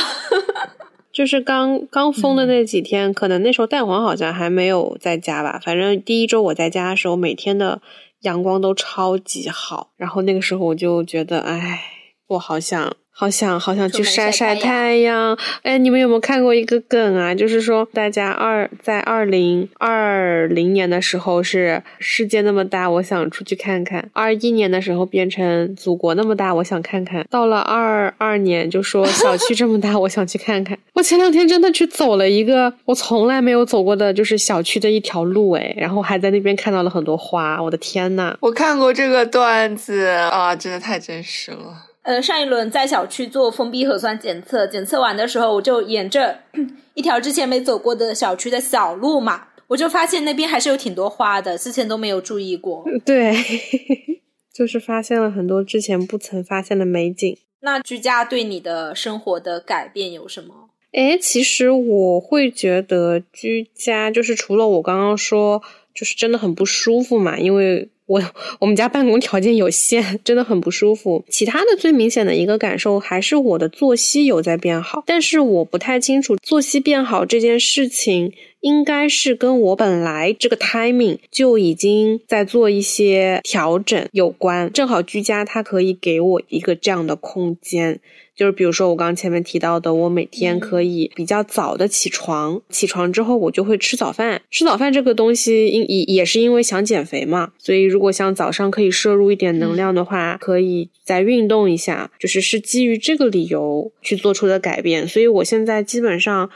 [1.10, 5.58] 就是刚刚封的那几天，可能那时候蛋黄好像还没有在家吧。
[5.64, 7.80] 反正第一周我在家的时候，每天的
[8.20, 9.90] 阳光都超级好。
[9.96, 11.80] 然后那个时候我就觉得，哎，
[12.28, 12.94] 我好想。
[13.20, 15.36] 好想好想去晒晒太阳！
[15.62, 17.34] 哎，你们有没有看过一个梗啊？
[17.34, 30.78] 就是说，大家二在二零二零年的时候是世界那么大，我想出去看看；二一年的时候变成祖国那么大，我想看看；到了二二年就说 小区这么大，我想去看看。
[30.92, 37.60] 我前两天真的去走了一个我从来没有走过的，就是小区的一条路，哎，然后还在那边看到了很多花。
[37.60, 38.36] 我的天呐！
[38.38, 41.87] 我看过这个段子啊，真的太真实了。
[42.02, 46.38] 呃，上一轮在小区做封闭核酸检测，检测完的时候，我就沿着
[46.94, 52.84] 一条之前没走过的小区的小路嘛，我就发现那边还是有挺多花的，之前都没有注意过。
[53.04, 53.34] 对，
[54.54, 57.36] 就是发现了很多之前不曾发现的美景。
[57.60, 60.70] 那居家对你的生活的改变有什么？
[60.92, 65.60] 哎，其实我会觉得居家就是除了我刚刚说，
[65.94, 67.90] 就是真的很不舒服嘛，因为。
[68.08, 68.20] 我
[68.58, 71.22] 我们家办公条件有限，真的很不舒服。
[71.28, 84.72] 其他的最明显的一个感受还是我的作息有在变好，但是我不太清楚作息变好这件事情应该是跟我本来这个 timing 就已经在做一些调整有关。
[84.72, 88.00] 正好居家它可以给我一个这样的空间。
[88.38, 94.40] 就是比如说我刚刚前面提到的，我每天可以比较早的起床，起床之后我就会吃早饭。
[94.48, 105.08] 吃早饭这个东西，因也也是因为想减肥嘛，所以如果像早上可以摄入一点能量的话，可以再运动一下，就是是基于这个理由去做出的改变。
[105.08, 106.48] 所以我现在基本上。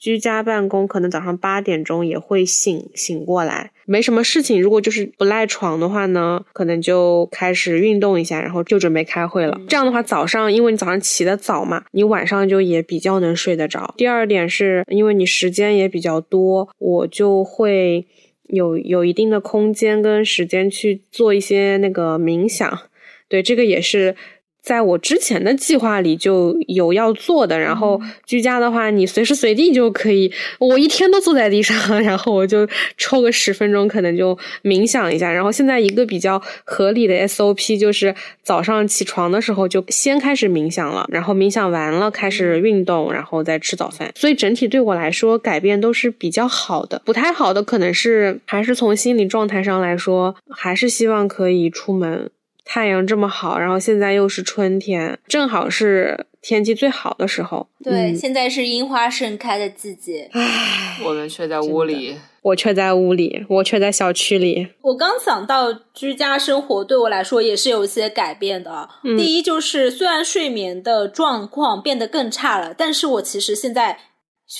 [0.00, 4.60] 居家办公可能早上八点钟也会醒醒过来，没什么事情。
[4.60, 9.60] 如果就是不赖床的话呢，可能就开始运动一下，然后就准备开会了。
[9.68, 13.94] 这样的话，早上因为你早上起得早嘛，你晚上就也比较能睡得着。
[13.98, 18.06] 第二点是因为你时间也比较多，我就会
[18.48, 22.80] 有有一定的空间跟时间去做一些那个冥想。
[23.28, 24.16] 对，这个也是。
[24.62, 30.32] 在我之前的计划里就有要做的，然后居家的话，你随时随地就可以。
[30.58, 35.32] 我一天都坐在地上， 然后我就抽个十分钟，可能就冥想一下。
[35.32, 44.12] 然后现在一个比较合理的 SOP 就是早上起床的时候就先开始冥想了，然后冥想完了开始运动，然后再吃早饭。
[44.14, 47.00] 所以整体对我来说改变都是比较好的。
[47.04, 52.30] 不太好的可能是还是从心理状态上来说，还是希望可以出门。
[52.64, 57.68] 太阳这么好，然后现在又是春天，正好是天气最好的时候。
[57.82, 60.28] 对，现在是樱花盛开的季节。
[60.32, 64.68] 唉，我们却在屋里，我却在屋里，我却在小区里。
[64.82, 68.88] 我刚想到居家生活对我来说也是有一些改变的。
[69.02, 73.98] 第一就是虽然睡眠的状况变得更差了，但是我其实现在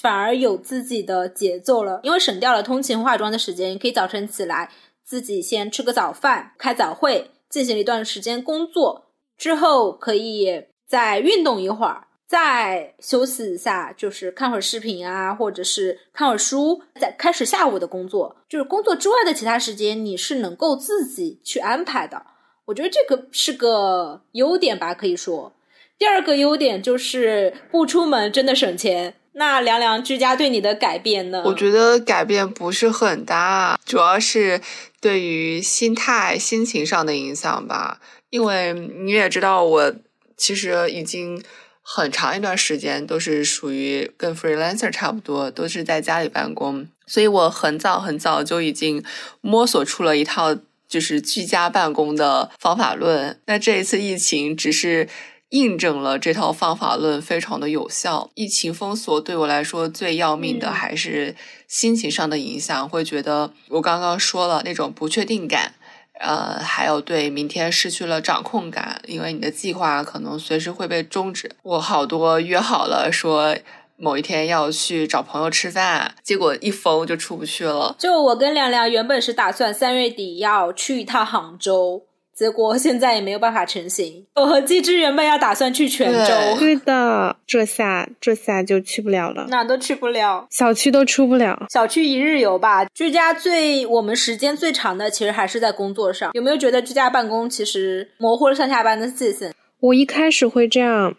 [0.02, 4.70] 反而有自己的节奏了，因为省掉了通勤化妆的时间，可以早晨起来
[5.04, 7.30] 自己先吃个早饭，开早会。
[7.50, 18.36] 进行了一段时间工作之后，可以再运动一会儿，再休息一下，就是看会儿视频啊，或者是看会儿书，再开始下午的工作。
[18.48, 22.24] 就是工作之外的其他时间，你是能够自己去安排的。
[22.66, 25.52] 我觉得这个是个优点吧，可以说。
[25.98, 29.16] 第二个优点就是不出门真的省钱。
[29.32, 31.42] 那凉凉居家对你的改变呢？
[31.46, 34.60] 我觉得改变不是很大，主要是
[35.00, 38.00] 对于心态、心情上的影响吧。
[38.30, 39.94] 因为你也知道，我
[40.36, 41.42] 其实已经
[41.82, 49.02] 很长一段时间都是属于跟 freelancer 差不多，都是在家里办公，所以我很早很早就已经
[49.40, 50.56] 摸索出了一套
[50.88, 53.38] 就是居家办公的方法论。
[53.46, 55.08] 那这一次疫情只是。
[55.50, 58.30] 印证了这套方法论非常的有效。
[58.34, 61.36] 疫情封锁对我来说最要命的还是
[61.68, 65.74] 心情上的影响，会觉得我刚刚说了那种不确定感，
[66.20, 71.50] 呃，还有对明天失去了掌控感，因为你的计划可能随时会被终止。
[71.62, 73.56] 我好多约好了说
[73.96, 77.96] 某一天要去找朋友吃饭，结果一封就出不去了。
[77.98, 82.06] 就我跟亮亮原本是打算三月底要去一趟杭州。
[82.40, 84.24] 结果现在也没有办法成行。
[84.34, 92.86] 我和季之原本要打算去泉州，对的，这下这下就去不了了，哪都去不了，小区都出不了，小区一日游吧。
[92.94, 96.30] 居家最我们时间最长的，其实还是在工作上。
[96.32, 99.52] 有没有觉得居家办公其实模糊了上下班的界限？
[99.80, 101.14] 我一开始会这样，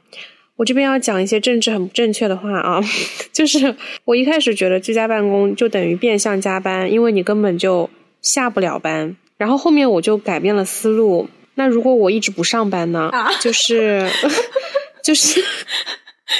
[0.56, 2.82] 我这边要讲一些政治很不正确的话啊，
[3.32, 7.88] 就是我一开始觉得居家办公就等于变相加班，因为你根本就
[8.24, 9.16] 下不了班。
[9.42, 11.28] 然后后面我就改变了思路。
[11.56, 13.10] 那如果我一直不上班呢？
[13.12, 14.08] 啊，就是
[15.04, 15.44] 就是。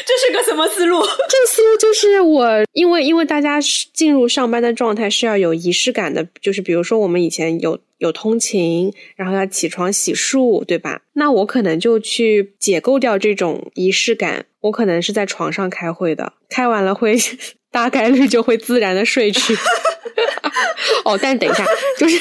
[0.06, 1.02] 这是个什么思路？
[1.28, 3.60] 这思路就是我，因为因为大家
[3.92, 11.02] 进入上班的状态是要有仪式感的，就是比如说我们以前有有通勤，然后要起床洗漱，对吧？
[11.14, 17.18] 那我可能就去解构掉这种仪式感，我可能是在床上开会的，开完了会
[17.72, 19.56] 大概率就会自然的睡去。
[21.06, 21.66] 哦，但等一下，
[21.98, 22.20] 就是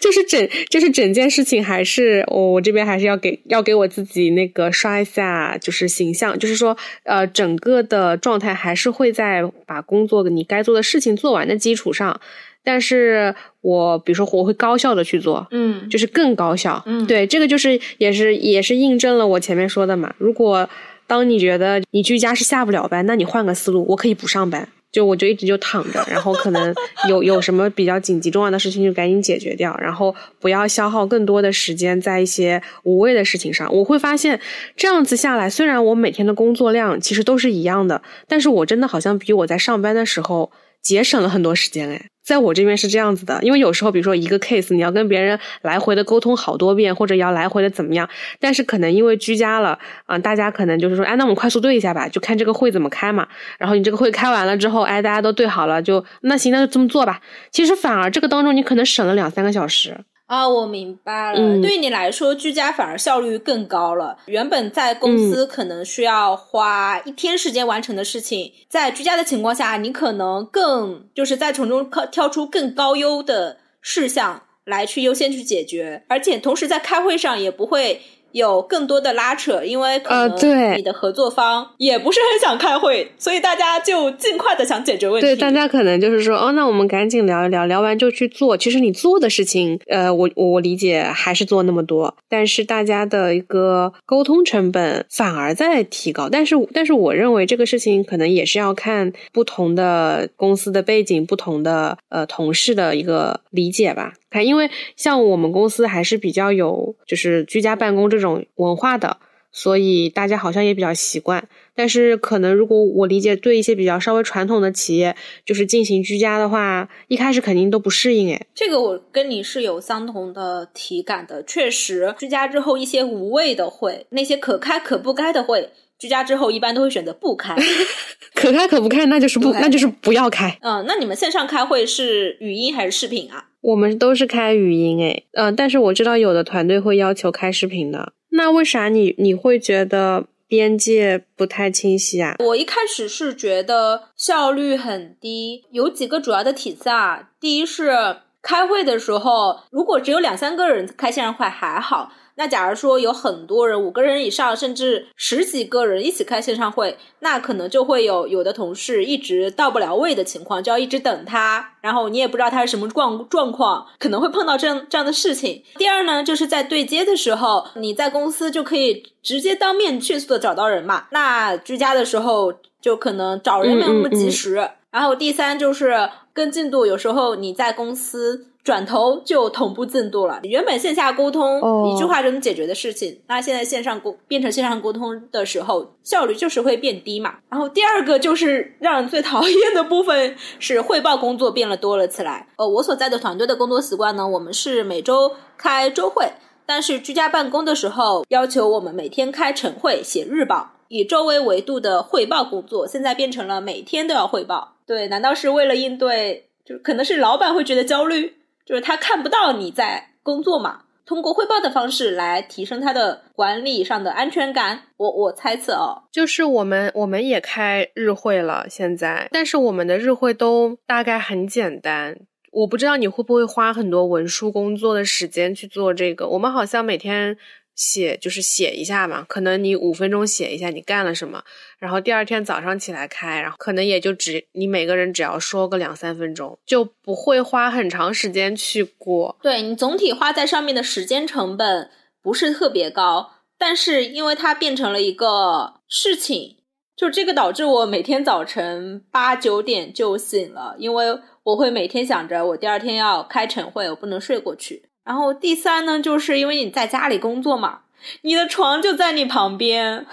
[0.00, 12.18] 就是整就是整件事情，还是我我这边还是要给要给我自己那个刷一下，就是形象，就是说呃，整个的状态还是会在把工作你该做的事情做完的基础上，
[12.64, 20.14] 但是我比如说我会高效的去做，嗯，就是更高效，嗯，对，这个就是也是也是印证了我前面说的嘛。
[20.18, 20.68] 如果
[21.06, 24.68] 当你觉得你居家是下不了班，那你换个思路，我可以不上班。
[24.92, 26.72] 就我就一直就躺着，然后可能
[27.08, 33.74] 有有什么比较紧急重要的事情就赶紧解决掉，然后不要消耗更多的时间在一些无谓的事情上。
[33.74, 34.38] 我会发现
[34.76, 40.52] 这样子下来，虽然我每天的工作量其实都是一样的，但是我真的好像比我在上班的时候
[40.82, 42.11] 节省了很多时间哎。
[42.24, 48.08] 在我这边是这样子的，因为有时候，比如说一个 case，你要跟别人来回的沟通好多遍，或者要来回的怎么样，
[48.38, 53.26] 但是可能因为居家了，啊，大家可能就是说，哎，那我们快速对一下吧，就看这个会怎么开嘛。
[53.58, 57.20] 然后你这个会开完了之后，哎，大家都对好了，就那行，那就这么做吧。
[57.50, 59.96] 其实反而这个当中，你可能省了两三个小时。
[60.32, 61.38] 啊，我明白了。
[61.38, 64.16] 嗯对于你来说，居家反而效率更高了。
[64.24, 78.00] 原本在公司可能需要花一天时间完成的事情，在居家的情况下，你可能更就是在从中挑挑出更高优的事项来去优先去解决，而且同时在开会上也不会。
[78.32, 85.26] 有更多的拉扯，因为可能呃对你的合作方也不是很想开会，所以大家就尽快的想解决问题。
[85.26, 88.56] 对，大家可能就是说，哦，那我们赶紧聊一聊，聊完就去做。
[88.56, 96.28] 其实你做的事情，呃，我我理解还是做那么多，但是大家的一个沟通成本反而在提高。
[96.30, 104.12] 但是，但是我认为这个事情可能也是要看不同的公司的背景、不同的呃同事的一个理解吧。
[104.40, 109.18] 因为像我们公司还是比较有就是居家办公这种文化的。
[109.54, 115.14] 所以大家好像也比较习惯，但是可能如果我理解对一些比较稍微传统的企业，
[115.44, 118.46] 就是进行居家的话，一开始肯定都不适应诶。
[118.54, 125.68] 这个我跟你是有相同的体感的，确实居家之后一些无谓的会，那些可开可不开的会，
[126.02, 127.54] 居家之后一般都会选择不开。
[128.34, 130.58] 可开可不开，那就是不，不那就是不要开。
[130.62, 133.44] 嗯，那你们线上开会是语音还是视频啊？
[133.60, 138.12] 我们都是开语音诶，嗯、但是我知道有的团队会要求开视频的。
[138.30, 142.34] 那为啥你你会觉得边界不太清晰啊？
[142.40, 147.28] 我一开始是觉得效率很低，有几个主要的体现啊。
[147.38, 165.62] 第一是开会的时候，如果只有两三个人开线上会还好，那假如说有很多人，五个人以上，甚至十几个人一起开线上会，那可能就会有有的同事一直到不了位的情况，就要一直等他，然后你也不知道他是什么状状况，可能会碰到这样这样的事情。
[165.76, 174.70] 第二呢，就是在对接的时候，你在公司就可以直接当面迅速的找到人嘛，那居家的时候就可能找人没有那么及时。
[174.90, 180.40] 然后第三就是跟进度，有时候你在公司转头就同步进度了。
[180.44, 187.34] 原本线下沟通、哦一句话就能解决的事情，那现在线上沟变成线上沟通的时候，效率就是会变低嘛。
[187.48, 192.46] 然后第二个就是让人最讨厌的部分是汇报工作变了多了起来。
[192.56, 196.32] 呃，我所在的团队的工作习惯呢，我们是每周开周会。
[196.64, 204.76] 但是居家办公的时候，要求我们每天开晨会、写日报，以周为维度的汇报工作，现在变成了每天都要汇报。
[204.86, 206.48] 对，难道是为了应对？
[206.64, 214.82] 就可能是老板会觉得焦虑，就是他看不到你在工作嘛，通过汇报的方式来提升他的管理上的安全感。
[214.96, 222.18] 我我猜测哦，就是我们我们也开日会了，现在，但是我们的日会都大概很简单。
[222.52, 226.28] 我不知道你会不会花很多文书工作的时间去做这个。
[226.28, 227.36] 我们好像每天
[227.74, 231.42] 写就是写一下嘛，可能你五分钟写一下你干了什么，
[231.78, 239.38] 然后第二天早上起来开，然后可能也就只你每个人只要说个两三分钟，就不会花很长时间去过。
[239.42, 241.90] 对你总体花在上面的时间成本
[242.22, 246.58] 不是特别高，但是因为它变成了一个事情，
[246.94, 254.90] 就这个导致我每天早晨八九点就醒了，因为我会每天想着我第二天要开晨会，我不能睡过去。
[255.04, 257.80] 然后第三呢，就是因为你在家里工作嘛，
[258.22, 260.06] 你的床就在你旁边，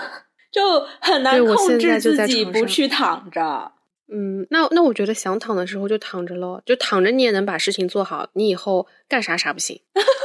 [0.51, 3.73] 就很难控制自己不去躺着。
[4.11, 9.79] 嗯，那那我觉得想躺的时候就躺着喽，就躺着你也能把事情做好，你以后干啥啥不行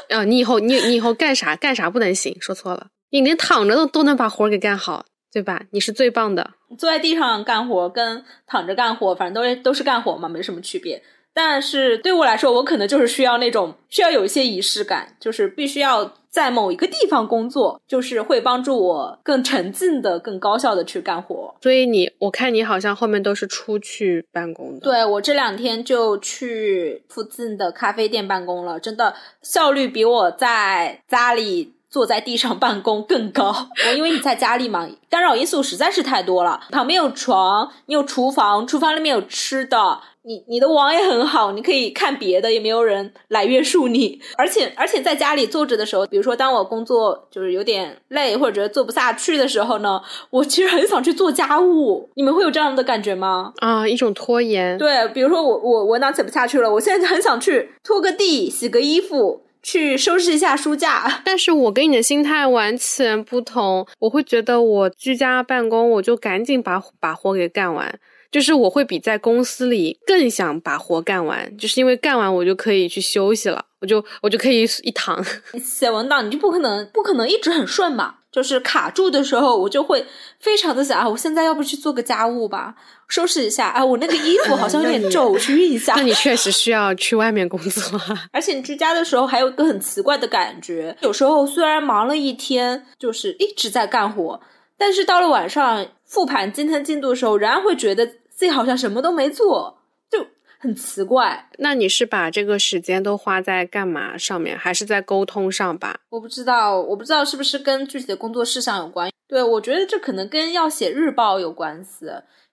[0.09, 0.25] 啊？
[0.25, 2.35] 你以后你你以后干啥干啥不能行？
[2.41, 5.65] 说错了，你连躺着都都能把活给干好，对吧？
[5.73, 6.53] 你是最棒的。
[6.79, 11.03] 坐在地上干活跟躺着干活，反正都是都是干活嘛，没什么区别。
[11.35, 21.53] 但是对我来说，我可能就是需要那种需要有一些仪式感，就是必须要在某一个地方工作，就是会帮助我更沉浸的、更高效的去干活。
[21.61, 24.81] 所以你，我看你好像后面都是出去办公的。
[24.81, 33.69] 对我这两天就去附近的咖啡店办公了，真的效率比我在家里坐在地上办公更高。
[33.89, 40.01] 我因为你在家里嘛，干扰因素实在是太多了，旁边有床，你有厨房，厨房里面有吃的。
[40.27, 44.19] 你你的网也很好，你可以看别的，也没有人来约束你。
[44.39, 50.01] 而且而且在家里坐着的时候，比如说当我工作就是有点累或者做不下去的时候呢，
[50.31, 52.09] 我其实很想去做家务。
[52.15, 53.53] 你们会有这样的感觉吗？
[53.59, 54.79] 啊，一种拖延。
[54.79, 61.21] 对，比如说我我我哪写不下去了，我现在就很想去拖个地、洗个衣服、去收拾一下书架。
[61.27, 67.99] 但是我跟你的心态完全不同，我会觉得我居家办公，我就赶紧把把活给干完。
[68.35, 75.25] 就是我会比在公司里更想把活干完，就是因为干完我就可以去休息了，我就我就可以一躺。
[75.63, 80.05] 写文档你就不可能不可能一直很顺嘛，就是卡住的时候，我就会
[80.41, 82.75] 非常的想啊，我现在要不去做个家务吧，
[83.07, 85.95] 收拾一下啊，我那个衣服好像有点皱，我去熨一下。
[85.95, 88.01] 那你 确实需要去外面工作，
[88.33, 94.41] 而且你居家的时候还有一个很奇怪的感觉，有时候虽然忙了一天，就是一直在干活，
[94.77, 98.11] 但是到了晚上复盘今天进度的时候，仍然会觉得。
[98.45, 99.79] 自己好像什么都没做，
[100.11, 100.27] 就
[100.59, 101.49] 很奇怪。
[101.57, 106.01] 那你是把这个时间都花在干嘛上面，还是在沟通上吧？
[106.11, 109.11] 我不知道，我不知道是不是跟具体的工作事项有关。
[109.27, 112.05] 对，我觉得这可能跟要写日报有关系，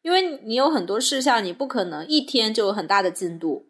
[0.02, 3.68] 因为你有很多事项，你不可能一天就有很大的进度。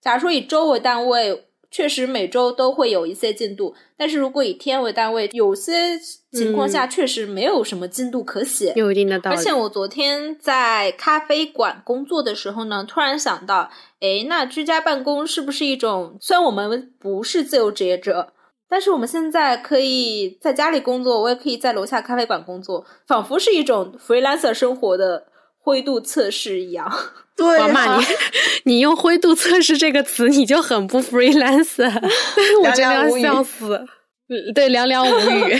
[0.00, 1.46] 假如说以周为单位。
[1.72, 5.96] 确实每周都会有一些进度，但是如果以天为单位，有些
[6.32, 8.72] 情况下确实没有什么进度可写。
[8.76, 9.36] 有一定的道理。
[9.36, 13.70] 而且我昨天在咖啡馆工作的时候呢，突然想到，
[14.00, 16.16] 哎，那居家办公是不是一种？
[16.20, 18.32] 虽然我们不是自由职业者，
[18.68, 25.24] 但是我们现在可以在家里工作，我也可以在楼下咖啡馆工作，仿佛是一种 freelancer 生活的
[25.58, 26.88] 灰度测试一样。
[27.40, 28.04] 我骂你，
[28.64, 31.90] 你用“灰度测试”这个词，你就很不 freelancer，
[32.62, 33.82] 我真的要笑死。
[34.54, 35.58] 对，凉凉无语。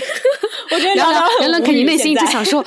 [0.71, 2.63] 我觉得凉凉凉凉肯定内心一直想说，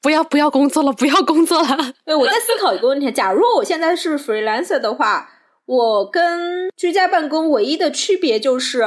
[0.00, 1.92] 不要不要工作了，不要工作了。
[2.04, 5.30] 对，我在思考一个问题：假如我现在是 freelancer 的话，
[5.66, 8.82] 我跟居家办公唯一的区别就是，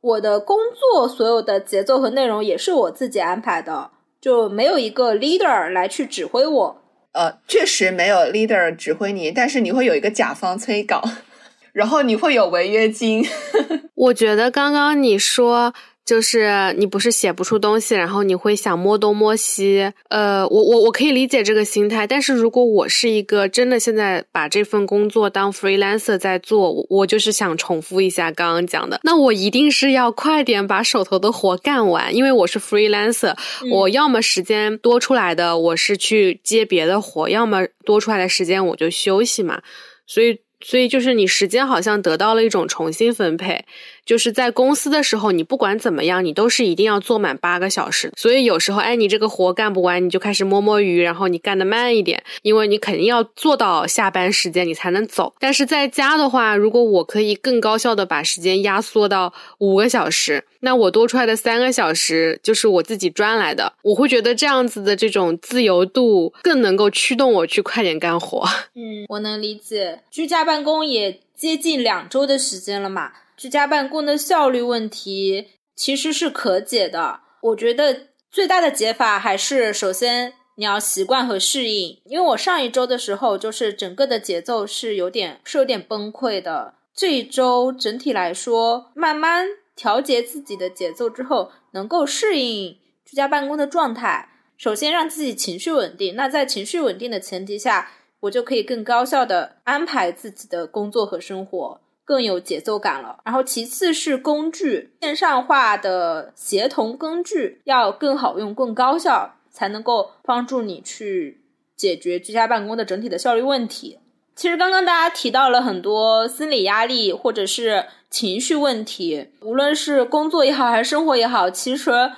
[0.00, 3.90] 我的工作所有的节奏和内容也是我自己安排的，
[4.20, 6.82] 就没有一个 leader 来去指挥我。
[7.12, 11.02] 呃，确实没有 leader 指挥你，但是你会有一个甲方催稿，
[11.72, 13.26] 然后你会有违约金。
[13.96, 15.74] 我觉得刚刚你说。
[16.04, 19.92] 就是你不是写不出东西，然后你会想摸东摸西。
[20.08, 33.36] 呃，我我我可以理解这个心态，但是如果我是一个真的现在把这份工作当 freelancer 在做，我就是想重复一下刚刚讲的，那我一定是要快点把手头的活干完，因为我是 freelancer，
[33.70, 39.62] 我要么时间多出来的我是去接别的活，要么多出来的时间我就休息嘛，
[40.06, 40.40] 所以。
[40.62, 43.64] 所以就是你时间好像得到了一种重新分配，
[44.04, 48.12] 就是在公司的时候，你不管怎么样，你都是一定要做满八个小时。
[48.16, 55.32] 所以有时候，哎，你这个活干不完，你就开始摸摸鱼，然后你干的慢一点，因为你肯定要做到下班时间，你才能走。
[55.38, 63.72] 但是在家的话，如果我可以更高效的把时间压缩到五个小时，那我多出来的三个小时就是我自己赚来的。
[63.82, 68.44] 我会觉得这样子的这种自由度更能够驱动我去快点干活。
[68.74, 70.40] 嗯，我能理解，居家。
[70.40, 77.20] 办公也接近两周的时间了嘛，居家办公的效率问题其实是可解的。
[77.40, 82.02] 我觉得最大的解法还是，首先你要习惯和适应。
[82.04, 86.74] 因为我上一周的时候，就是整个的节奏是有点是有点崩溃的。
[86.94, 92.76] 这一周整体来说，慢慢调节自己的节奏之后，能够适应
[93.06, 94.28] 居家办公的状态。
[94.58, 96.14] 首先让自己情绪稳定。
[96.14, 97.92] 那在情绪稳定的前提下。
[98.24, 101.80] 我就可以更高效的安排自己的工作和生活，
[102.10, 103.20] 更有节奏感了。
[103.24, 111.40] 然后其次是工具，线上化的协同工具要更好用、更高效，才能够帮助你去
[111.76, 114.00] 解决居家办公的整体的效率问题。
[114.34, 122.10] 其实刚刚大家提到了很多心理压力或者是情绪问题，无论是工作也好还是生活也好，其实。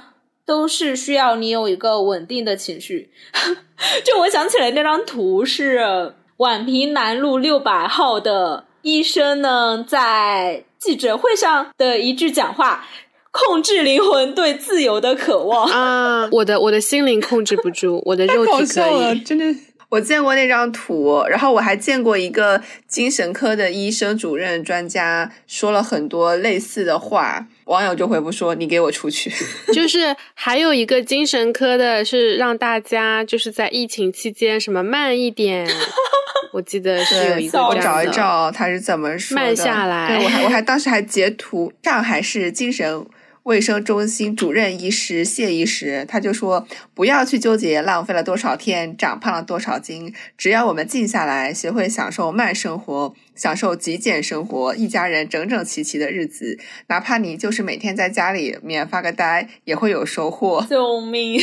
[0.45, 3.13] 都是需要你有一个稳定的情绪。
[4.05, 12.85] 就我想起来那张图，是宛平南路六百号的医生呢，在记者会上的一句讲话，
[13.31, 16.29] 控制灵魂对自由的渴望啊！
[16.33, 19.45] 我的我的心灵控制不住， 我的肉体可以，真的。
[19.89, 29.31] 我见过那张图，然后我还见过一个精神科的医生主任专家说了很多类似的话，网友就回复说：“你给我出去。
[29.73, 35.69] ”就是还有一个精神科的，是让大家就是在疫情期间什么慢一点。
[36.53, 39.43] 我记得是有一个我找一找他是怎么说的。
[39.43, 40.09] 慢下来。
[40.09, 43.07] 对我还我还当时还截图上海市精神。
[43.45, 46.65] 卫生中心主任医师谢医师，他就说
[46.95, 61.41] ：“不要去纠结浪费了多少天，长胖了多少斤，只要我们静下来，学会享受慢生活，享受极简生活，一家人整整齐齐的日子，哪怕你就是每天在家里面发个呆，也会有收获。”救命！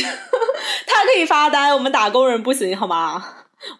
[0.86, 3.22] 他可以发呆，我们打工人不行好吗？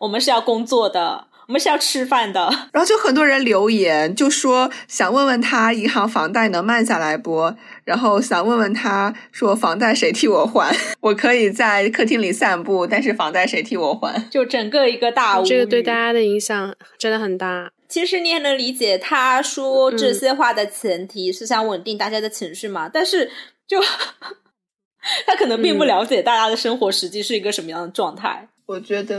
[0.01, 1.30] 我们是要工作的。
[1.51, 7.53] 我们是要吃饭的， 然后就很多人留言，就说想问问他银行房贷能慢下来不？
[7.83, 10.73] 然后想问问他说房贷谁替我还？
[11.03, 14.17] 我可以在客厅里散步，但是房贷谁替我还？
[14.31, 17.73] 就整个一个大，这个对大家的影响真的很大。
[17.89, 23.29] 其实你也能理解他说这些话的前提是想稳定大家的情绪嘛，但是
[23.67, 23.81] 就
[25.27, 28.47] 他可能并不了解大家的生活实际是一个什么样的状态。
[28.67, 29.19] 我觉得。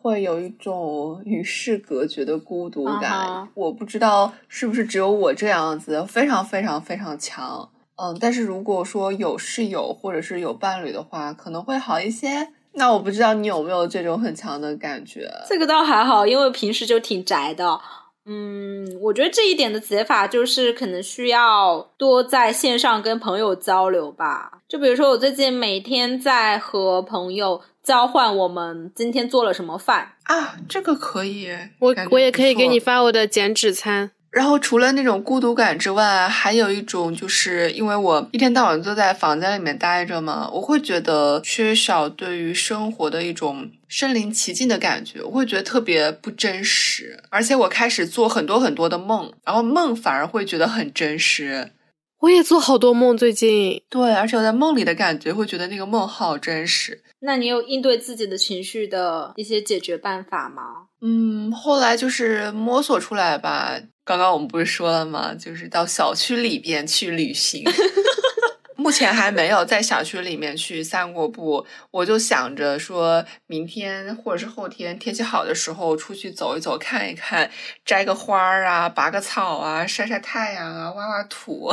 [0.00, 7.68] 会有一种与世隔绝的孤独感，我不知道是不是只有我这样子，非常非常非常强。
[7.96, 12.48] 嗯，但是如果说有室友或者是有伴侣的话，可能会好一些。
[12.72, 15.30] 那我不知道你有没有这种很强的感觉？
[15.48, 17.78] 这个倒还好，因为平时就挺宅的。
[18.24, 24.60] 嗯，我觉得这一点的解法就是可能需要多在线上跟朋友交流吧。
[24.68, 27.60] 就比如说，我最近每天在和朋友。
[27.82, 30.56] 交换我们今天做了什么饭啊？
[30.68, 34.10] 这个可以，我我也可以给你发我的减脂餐。
[34.30, 47.20] 然后除了那种孤独感之外，还有一种就是因为我一天到晚都在房间里面待着嘛，我会觉得缺少对于生活的一种身临其境的感觉，我会觉得特别不真实。
[47.28, 51.72] 而且我开始做很多很多的梦，然后梦反而会觉得很真实。
[52.20, 57.02] 我也做好多梦，最近对，而且我在梦里的感觉会觉得那个梦好真实。
[57.20, 60.86] 那你有应对自己的情绪的一些解决办法吗？
[61.02, 63.78] 嗯，后来就是摸索出来吧。
[64.04, 65.34] 刚刚我们不是说了吗？
[65.34, 67.64] 就是到小区里边去旅行。
[68.76, 77.50] 目前还没有在小区里面去散过步，我就想着说明天或者是后天天气好的时候出去走一走，看一看，
[77.84, 81.70] 摘个花儿啊，拔个草啊，晒晒太阳啊，挖挖土。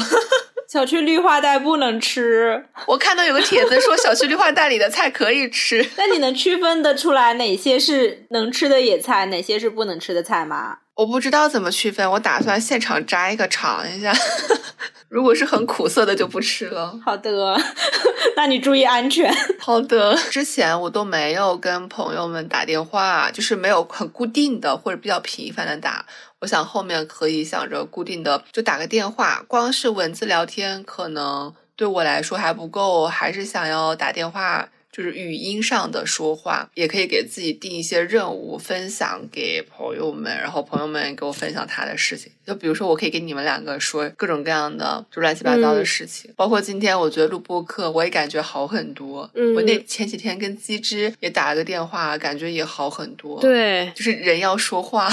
[0.67, 5.89] 小区绿化带不能吃，我看到有个帖子说小区绿化带里的菜可以吃。
[5.95, 10.79] 那你能区分得出来哪些是能吃的野菜，哪些是不能吃的菜吗？
[10.95, 14.13] 我不知道怎么区分，我打算现场摘一个尝一下。
[15.07, 16.99] 如果是很苦涩的就不吃了。
[17.05, 17.57] 好的，
[18.35, 19.33] 那你注意安全。
[19.57, 26.05] 好的，之前我都没有跟朋友们打电话，就是没有很固定的或者比较频繁的打。
[26.39, 34.69] 我想后面可以想着固定的就打个电话，光是文字聊天可能对我来说还不够，还是想要打电话。
[34.89, 42.31] 就是语音上的说话，也可以给自己定一些任务，分享给朋友们，然后朋友们给我分享他的事情。
[42.43, 49.29] 就比如说，我可以给你们两个说各种各样的就乱七八糟的事情，包括今天我觉得录播课，我也感觉好很多。
[49.35, 53.39] 嗯，我那前几天跟机智也打了个电话，感觉也好很多。
[53.39, 55.07] 对，就是人要说话，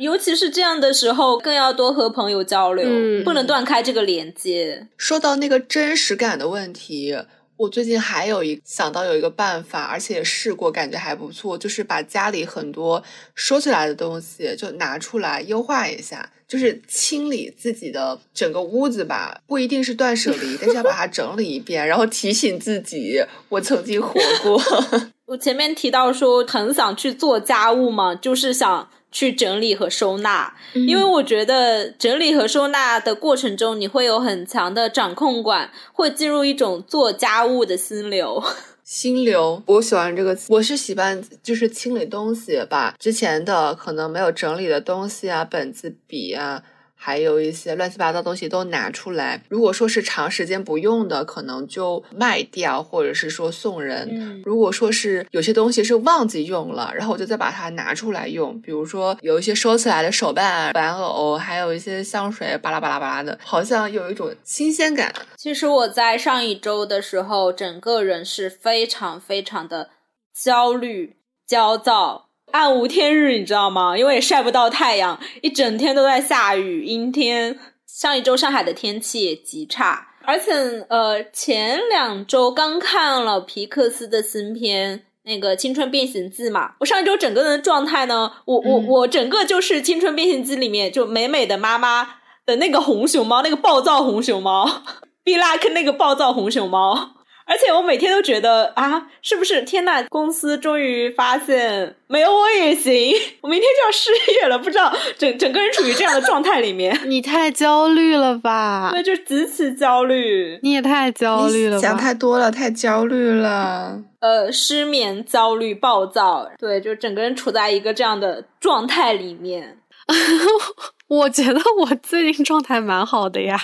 [0.00, 2.88] 尤其是这样的时候，更要多和朋友交流，
[3.22, 4.88] 不能断开这个连接。
[4.96, 7.16] 说到那个真实感的问题。
[7.58, 13.02] 我最近还有一想到有一个办法，而且也试过，感觉还不错，就是把家里很多
[13.34, 24.58] 收起来的东西就拿出来优化一下，就是清理自己的整个屋子吧，不一定是断舍离，但是要把它整理一遍，然后提醒自己我曾经活过。
[25.28, 28.88] 我前面提到说很想去做家务嘛，就是想。
[29.12, 38.42] 去整理和收纳，因为我觉得整理和收纳的过程中，你会有很强的掌控感，会进入一种做家务的心流。
[38.84, 40.52] 心流，我喜欢这个词。
[40.52, 46.62] 我是喜欢就是清理东西，把之前的可能没有整理的东西啊，本子、笔啊。
[47.02, 49.42] 还有一些乱七八糟东西都拿出来。
[49.48, 54.42] 如果说是长时间不用的，可能就卖掉，或者是说送人。
[54.44, 58.60] 如果说是有些东西是忘记用了，然后我就再把它拿出来用。
[58.60, 65.10] 比如说有一些收起来的手办、玩偶，还有一些香水，巴拉巴拉巴拉的，好像有一种新鲜感。
[65.38, 69.88] 其实我在上一周的时候，整个人是非常非常的
[70.34, 72.29] 焦虑、焦躁。
[72.52, 73.96] 暗无天日，你知道吗？
[73.96, 77.58] 因为也晒不到太阳，一整天都在下雨，阴天。
[77.86, 80.52] 上一周上海的天气也极差，而且
[80.88, 92.14] 呃，前两周刚看了皮克斯的新片那个《青春变形记》嘛，我上一周整个人的状态呢，我我我整个就是《青春变形记》里面就美美的妈妈
[92.46, 94.82] 的那个红熊猫，那个暴躁红熊猫，
[95.22, 97.16] 比拉克那个暴躁红熊猫。
[97.50, 100.04] 而且我每天都觉得啊，是不是天呐？
[100.08, 106.96] 公司终于发现没有我也行，我明天就要失业了，不知道整整个人处于这样的状态里面。
[107.10, 108.90] 你太焦虑了吧？
[108.94, 110.60] 对就极其焦虑。
[110.62, 114.00] 你也太焦虑了，想太多了，太焦虑了。
[114.20, 119.78] 呃，失眠、焦虑、暴躁，对，就整个人处在一个这样的状态里面。
[121.08, 123.58] 我觉得我最近状态蛮好的呀，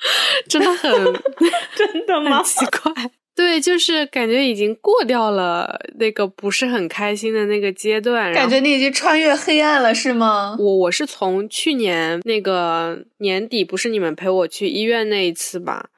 [0.48, 0.90] 真的很
[1.76, 2.42] 真的吗？
[2.42, 3.10] 奇怪。
[3.34, 10.56] 对，就是感觉已经过掉了那个不是很开心的那个阶段，感觉你已经穿越黑暗了，是吗？
[10.58, 15.88] 我我是从去年那个年底，不是你们陪我去医院那一次吧？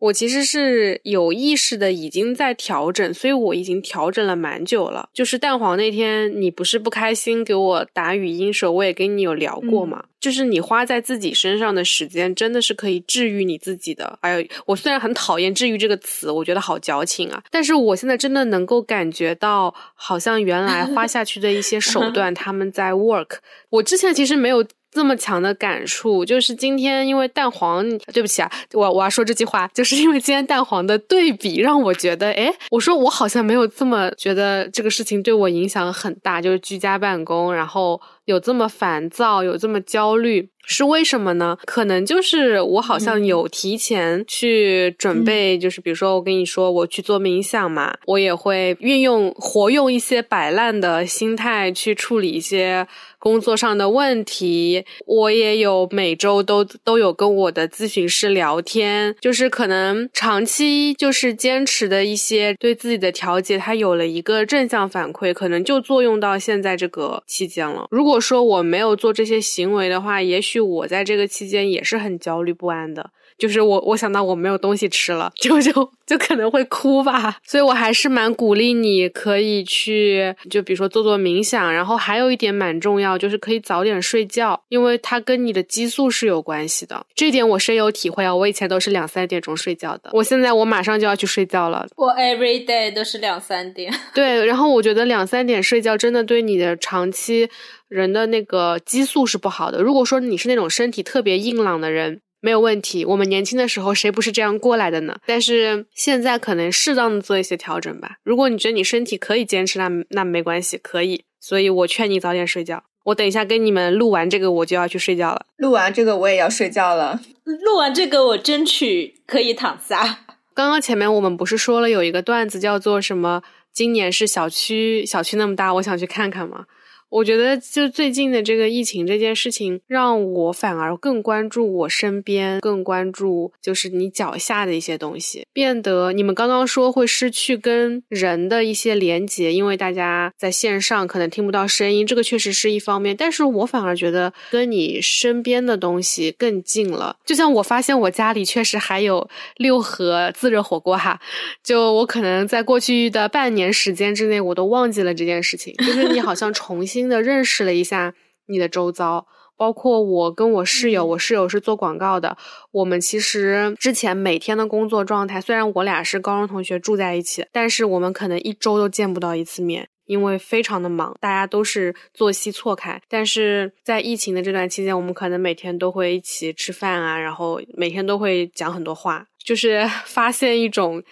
[0.00, 5.08] 我其实是有意识的已经在调整，所以我已经调整了蛮久了。
[5.14, 10.04] 就是蛋黄那天，你不是不开心给我打语音时候，我也跟你有聊过嘛。
[10.18, 14.18] 就是你花在自己身上的时间，真的是可以治愈你自己的。
[14.22, 17.42] 哎呦，我虽然很讨厌“治愈”这个词，我觉得好矫情啊。
[17.50, 23.36] 但是我现在真的能够感觉到，好像原来花下去的一些手 段，他们在 work。
[23.70, 24.64] 我之前其实没有。
[24.90, 40.48] 这么强的感触，就是今天因为蛋黄，对不起啊，我我要说这句话，就是因为今天蛋黄的对比，让我觉得，哎，我说我好像没有这么觉得这个事情对我影响很大，就是居家办公，然后有这么烦躁，有这么焦虑。
[40.66, 41.56] 是为什么呢？
[41.64, 52.86] 可能就是我好像有提前去准备，就是比如说我跟你说我去做冥想嘛，我也会运用活用一些摆烂的心态去处理一些
[53.20, 54.84] 工作上的问题。
[55.06, 67.86] 我也有每周都都有跟我的咨询师聊天，就是可能长期就是坚持的一些对自己的调节，它有了一个正向反馈，可能就作用到现在这个期间了。
[67.90, 70.58] 如果说我没有做这些行为的话，也许。
[70.70, 73.10] 我在这个期间也是很焦虑不安的。
[73.40, 75.72] 就是我，我想到我没有东西吃了，就就
[76.06, 77.38] 就可能会哭吧。
[77.42, 87.06] 所以我还是蛮鼓励你可以去，就比如说做做冥想，然后还有一点蛮重要，就是可以早点睡觉，因为它跟你的激素是有关系的。
[87.14, 91.88] 这点我深有体会啊，我以前都是两三点钟睡觉的，我现在我马上就要去睡觉了。
[91.96, 93.90] 我 every day 都是两三点。
[94.14, 97.48] 对，然后我觉得两三点睡觉真的对你的长期
[97.88, 99.80] 人的那个激素是不好的。
[99.80, 102.20] 如果说你是那种身体特别硬朗的人。
[102.40, 105.16] 没有问题，我们年轻的时候谁不是这样过来的呢？
[105.26, 108.16] 但是现在可能适当的做一些调整吧。
[108.22, 111.24] 如果你觉得你身体可以坚持，那那没关系，可以。
[111.38, 112.84] 所以我劝你早点睡觉。
[113.04, 115.46] 我等一下跟你们录完这个，我就要去睡觉了。
[115.56, 117.20] 录完这个我也要睡觉了。
[117.44, 120.20] 录完这个我争取可以躺下。
[120.54, 123.42] 刚刚前面我们不是说了有一个段子叫做什么？
[123.72, 126.66] 今年是小区小区那么大，我想去看看吗？
[127.10, 143.16] 我觉得，就最近的这个疫情这件事情，让我反而更关注我身边，更关注就是你脚下的一些东西，变得你们刚刚说会失去跟人的一些连接，因为大家在线上可能听不到声音，这个确实是一方面。
[143.16, 147.16] 但是我反而觉得跟你身边的东西更近了。
[147.26, 151.20] 就像我发现我家里确实还有六盒自热火锅哈，
[151.64, 156.99] 就我可能在过去的半年时间之内，我都忘记了这件事情，就是你好像重新。
[157.00, 158.12] 新的认识了一下
[158.46, 159.26] 你的周遭，
[159.56, 162.36] 包括我跟我室友，我室友是做广告的。
[162.72, 173.00] 我们其实之前每天的工作状态，虽然我俩是高中同学住在一起，但是我们可能一周都见不到一次面，因为非常的忙，大家都是作息错开。
[173.08, 181.02] 但是在疫情的这段期间，我们可能每天都会一起吃饭啊，然后每天都会讲很多话，就是 发现一种。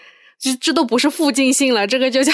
[0.41, 2.33] 这这都不是附近性了，这个就叫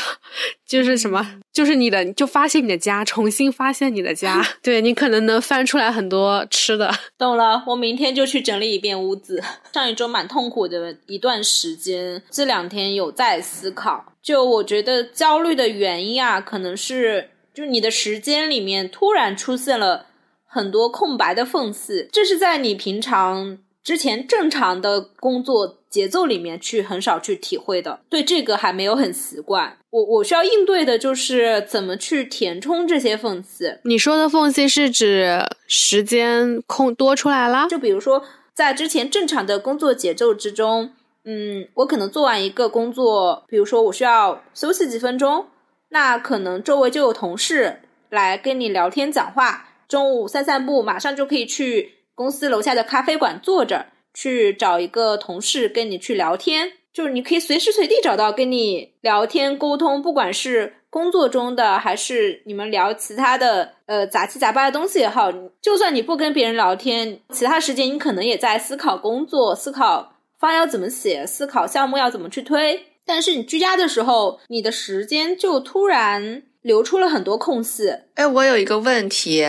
[0.68, 1.40] 就是什么？
[1.52, 4.46] 就是你的，就发现你的家，重新发现你的家。
[4.62, 6.92] 对你可能能翻出来很多吃的。
[7.16, 9.42] 懂了，我明天就去整理一遍屋子。
[9.72, 14.12] 上一周蛮痛苦的一段时间，这两天有在思考。
[14.22, 20.06] 就我觉得焦虑的原因啊，可能是就你的时间里面突然出现了
[20.46, 23.58] 很多空白的缝隙，这是在你平常。
[23.84, 29.76] 之前正常的工作节奏里面去很少去体会的，对这个还没有很习惯。
[29.90, 33.66] 我我需要应对的就是怎么去填充这些缝隙。
[33.84, 37.68] 你说的缝隙是指时间空多出来啦？
[37.68, 38.24] 就比如说
[38.54, 40.90] 在之前正常的工作节奏之中，
[41.24, 45.46] 嗯，我可能做完一个工作，比如说我需要休息几分钟，
[45.90, 47.80] 那可能周围就有同事。
[48.10, 72.84] 来跟你聊天讲话，中午散散步，马上就可以去公司楼下的咖啡馆坐着，去找一个同事跟你去聊天，就是你可以随时随地找到跟你聊天沟通，不管是工作中的还是你们聊其他的呃杂七杂八的东西也好，就算你不跟别人聊天，其他时间你可能也在思考工作，思考方案要怎么写，思考项目要怎么去推。
[73.04, 77.92] 但是你居家的时候，你的时间就突然留出了很多空隙。
[78.14, 79.44] 哎，我有一个问题，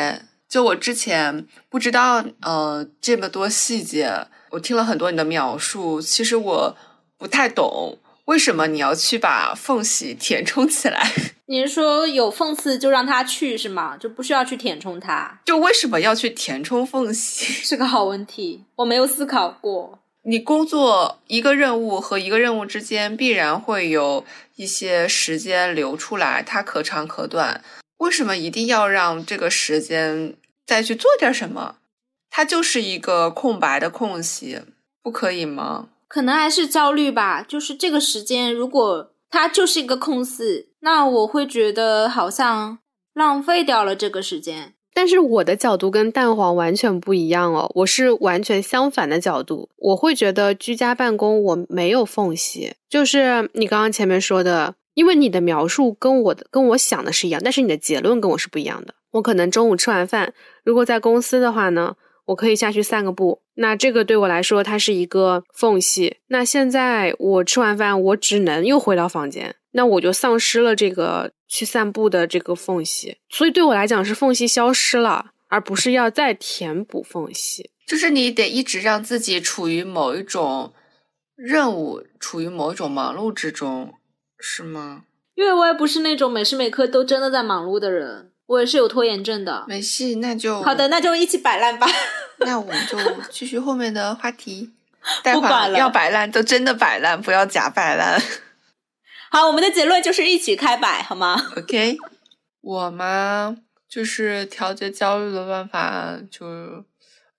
[0.56, 4.10] 就我之前不知道呃这么多细节，
[4.52, 6.78] 我听了很多你的描述，其实我
[7.18, 11.12] 不太懂为什么你要去把缝隙填充起来。
[11.48, 13.98] 你是说有缝隙就让它去是吗？
[13.98, 15.30] 就不需要去填充它？
[15.44, 17.52] 就为什么要去填充缝隙？
[17.62, 20.00] 是个好问题，我没有思考过。
[20.24, 24.24] 你工作一个任务和一个任务之间必然会有
[24.56, 27.62] 一些时间留出来，它可长可短。
[27.98, 30.34] 为什么一定要让这个时间
[30.66, 31.76] 再去做点什么？
[32.30, 34.60] 它就是一个空白的空隙，
[35.02, 35.90] 不可以吗？
[36.08, 37.42] 可能还是焦虑吧。
[37.42, 42.80] 就是这个时间，如果它就是一个空隙，那我会觉得好像
[43.14, 44.74] 浪费掉了这个时间。
[44.94, 49.70] 但是我的角度跟蛋黄完全不一样哦，我是完全相反的角度。
[49.78, 58.96] 我会觉得居家办公我没有缝隙，就是你刚刚前面说的，因为你的描述跟我的跟我想的是一样，但是你的结论跟我是不一样的。
[59.12, 60.34] 我可能中午吃完饭，
[60.64, 66.18] 如果在公司的话呢，我可以下去散个步，那这个对我来说它是一个缝隙。
[66.28, 69.56] 那现在我吃完饭，我只能又回到房间。
[69.72, 77.70] 那我就丧失了这个去散步的这个缝隙，所以对我来讲是缝隙消失了，而不是要再填补缝隙。
[77.86, 80.74] 就是你得一直让自己处于某一种
[81.36, 83.94] 任务，处于某一种忙碌之中，
[84.40, 85.04] 是吗？
[85.36, 89.66] 因为我也不是那种每时每刻都真的在忙碌的人，我也是有拖延症的。
[89.68, 91.86] 没戏，那就好的，那就一起摆烂吧。
[92.40, 92.98] 那我们就
[93.30, 94.72] 继续后面的话题。
[95.24, 98.20] 不管了，要摆烂就真的摆烂，不要假摆烂。
[99.30, 101.98] 好，我们的结论就是一起开摆，好吗？OK，
[102.62, 103.56] 我嘛
[103.88, 106.48] 就是调节焦虑的办法，就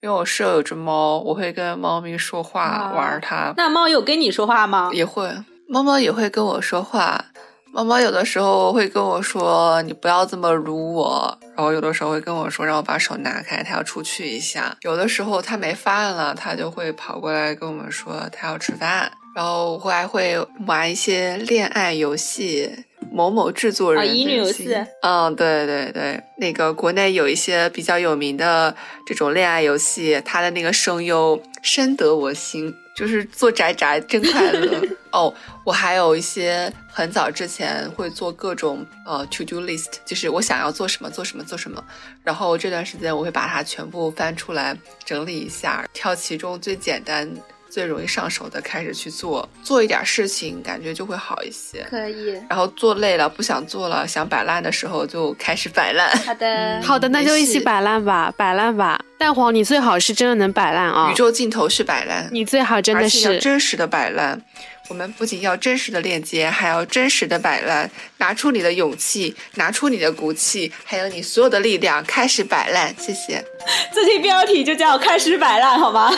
[0.00, 3.52] 因为我舍友有只猫，我会跟猫咪说话，玩它。
[3.56, 4.90] 那猫有跟你说话吗？
[4.92, 5.28] 也会，
[5.68, 7.24] 猫猫也会跟我说话。
[7.72, 22.70] 猫猫有的时候会跟我说：“你不要这么撸我。”然后有的时候会跟我说：“让我把手拿开，它要出去一下。”有的时候它没饭了，它就会跑过来跟我们说：“它要吃饭。”然后我还会玩一些恋爱游戏，
[23.12, 24.74] 某某制作人乙女游戏。
[25.02, 34.80] 嗯，对对对，那个国内有一些比较有名的这种恋爱游戏，它的那个声优深得我心，就是做宅宅真快乐。
[35.12, 35.32] 哦，
[35.66, 41.82] 我还有一些很早之前会做各种呃 to do list，就是我想要做什么做什么做什么，
[42.22, 47.28] 然后这段时间我会把它全部翻出来整理一下，挑其中最简单。
[47.68, 51.84] 最容易上手的开始去做，做一点事情，感觉就会好一些。
[51.90, 52.30] 可以。
[52.48, 56.08] 然后做累了，不想做了，想摆烂的时候，就开始摆烂。
[56.18, 58.98] 好的， 好的，那就一起摆烂吧，摆烂吧。
[59.18, 61.10] 蛋黄，你最好是真的能摆烂啊！
[61.10, 64.40] 宇宙尽头是摆烂，你最好真的是真实的摆烂。
[64.88, 67.90] 我们不仅要真实的链接，还要真实的摆烂。
[68.18, 72.94] 拿出你的勇气，拿出你的骨气，还有你所有的力量，开始摆烂。
[72.98, 73.44] 谢谢。
[73.92, 76.10] 这期标题就叫“开始摆烂”，好吗？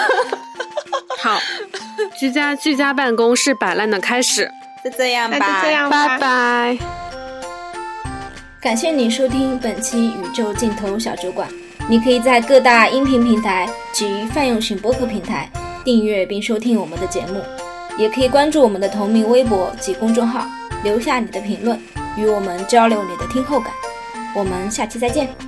[1.21, 1.41] 好，
[2.19, 4.49] 居家居家办公是摆烂的开始，
[4.85, 6.79] 就这样吧，就这样吧，拜拜。
[8.61, 11.49] 感谢你收听本期宇宙尽头小酒馆，
[11.89, 15.51] 你可以在各大音频平台及泛用型播客平台
[15.85, 17.43] 订阅并收听我们的节目，
[17.99, 20.47] 也可以关注我们的同名微博及公众号，
[20.85, 21.79] 留下你的评论，
[22.17, 23.73] 与我们交流你的听后感。
[24.35, 25.48] 我们下期再见。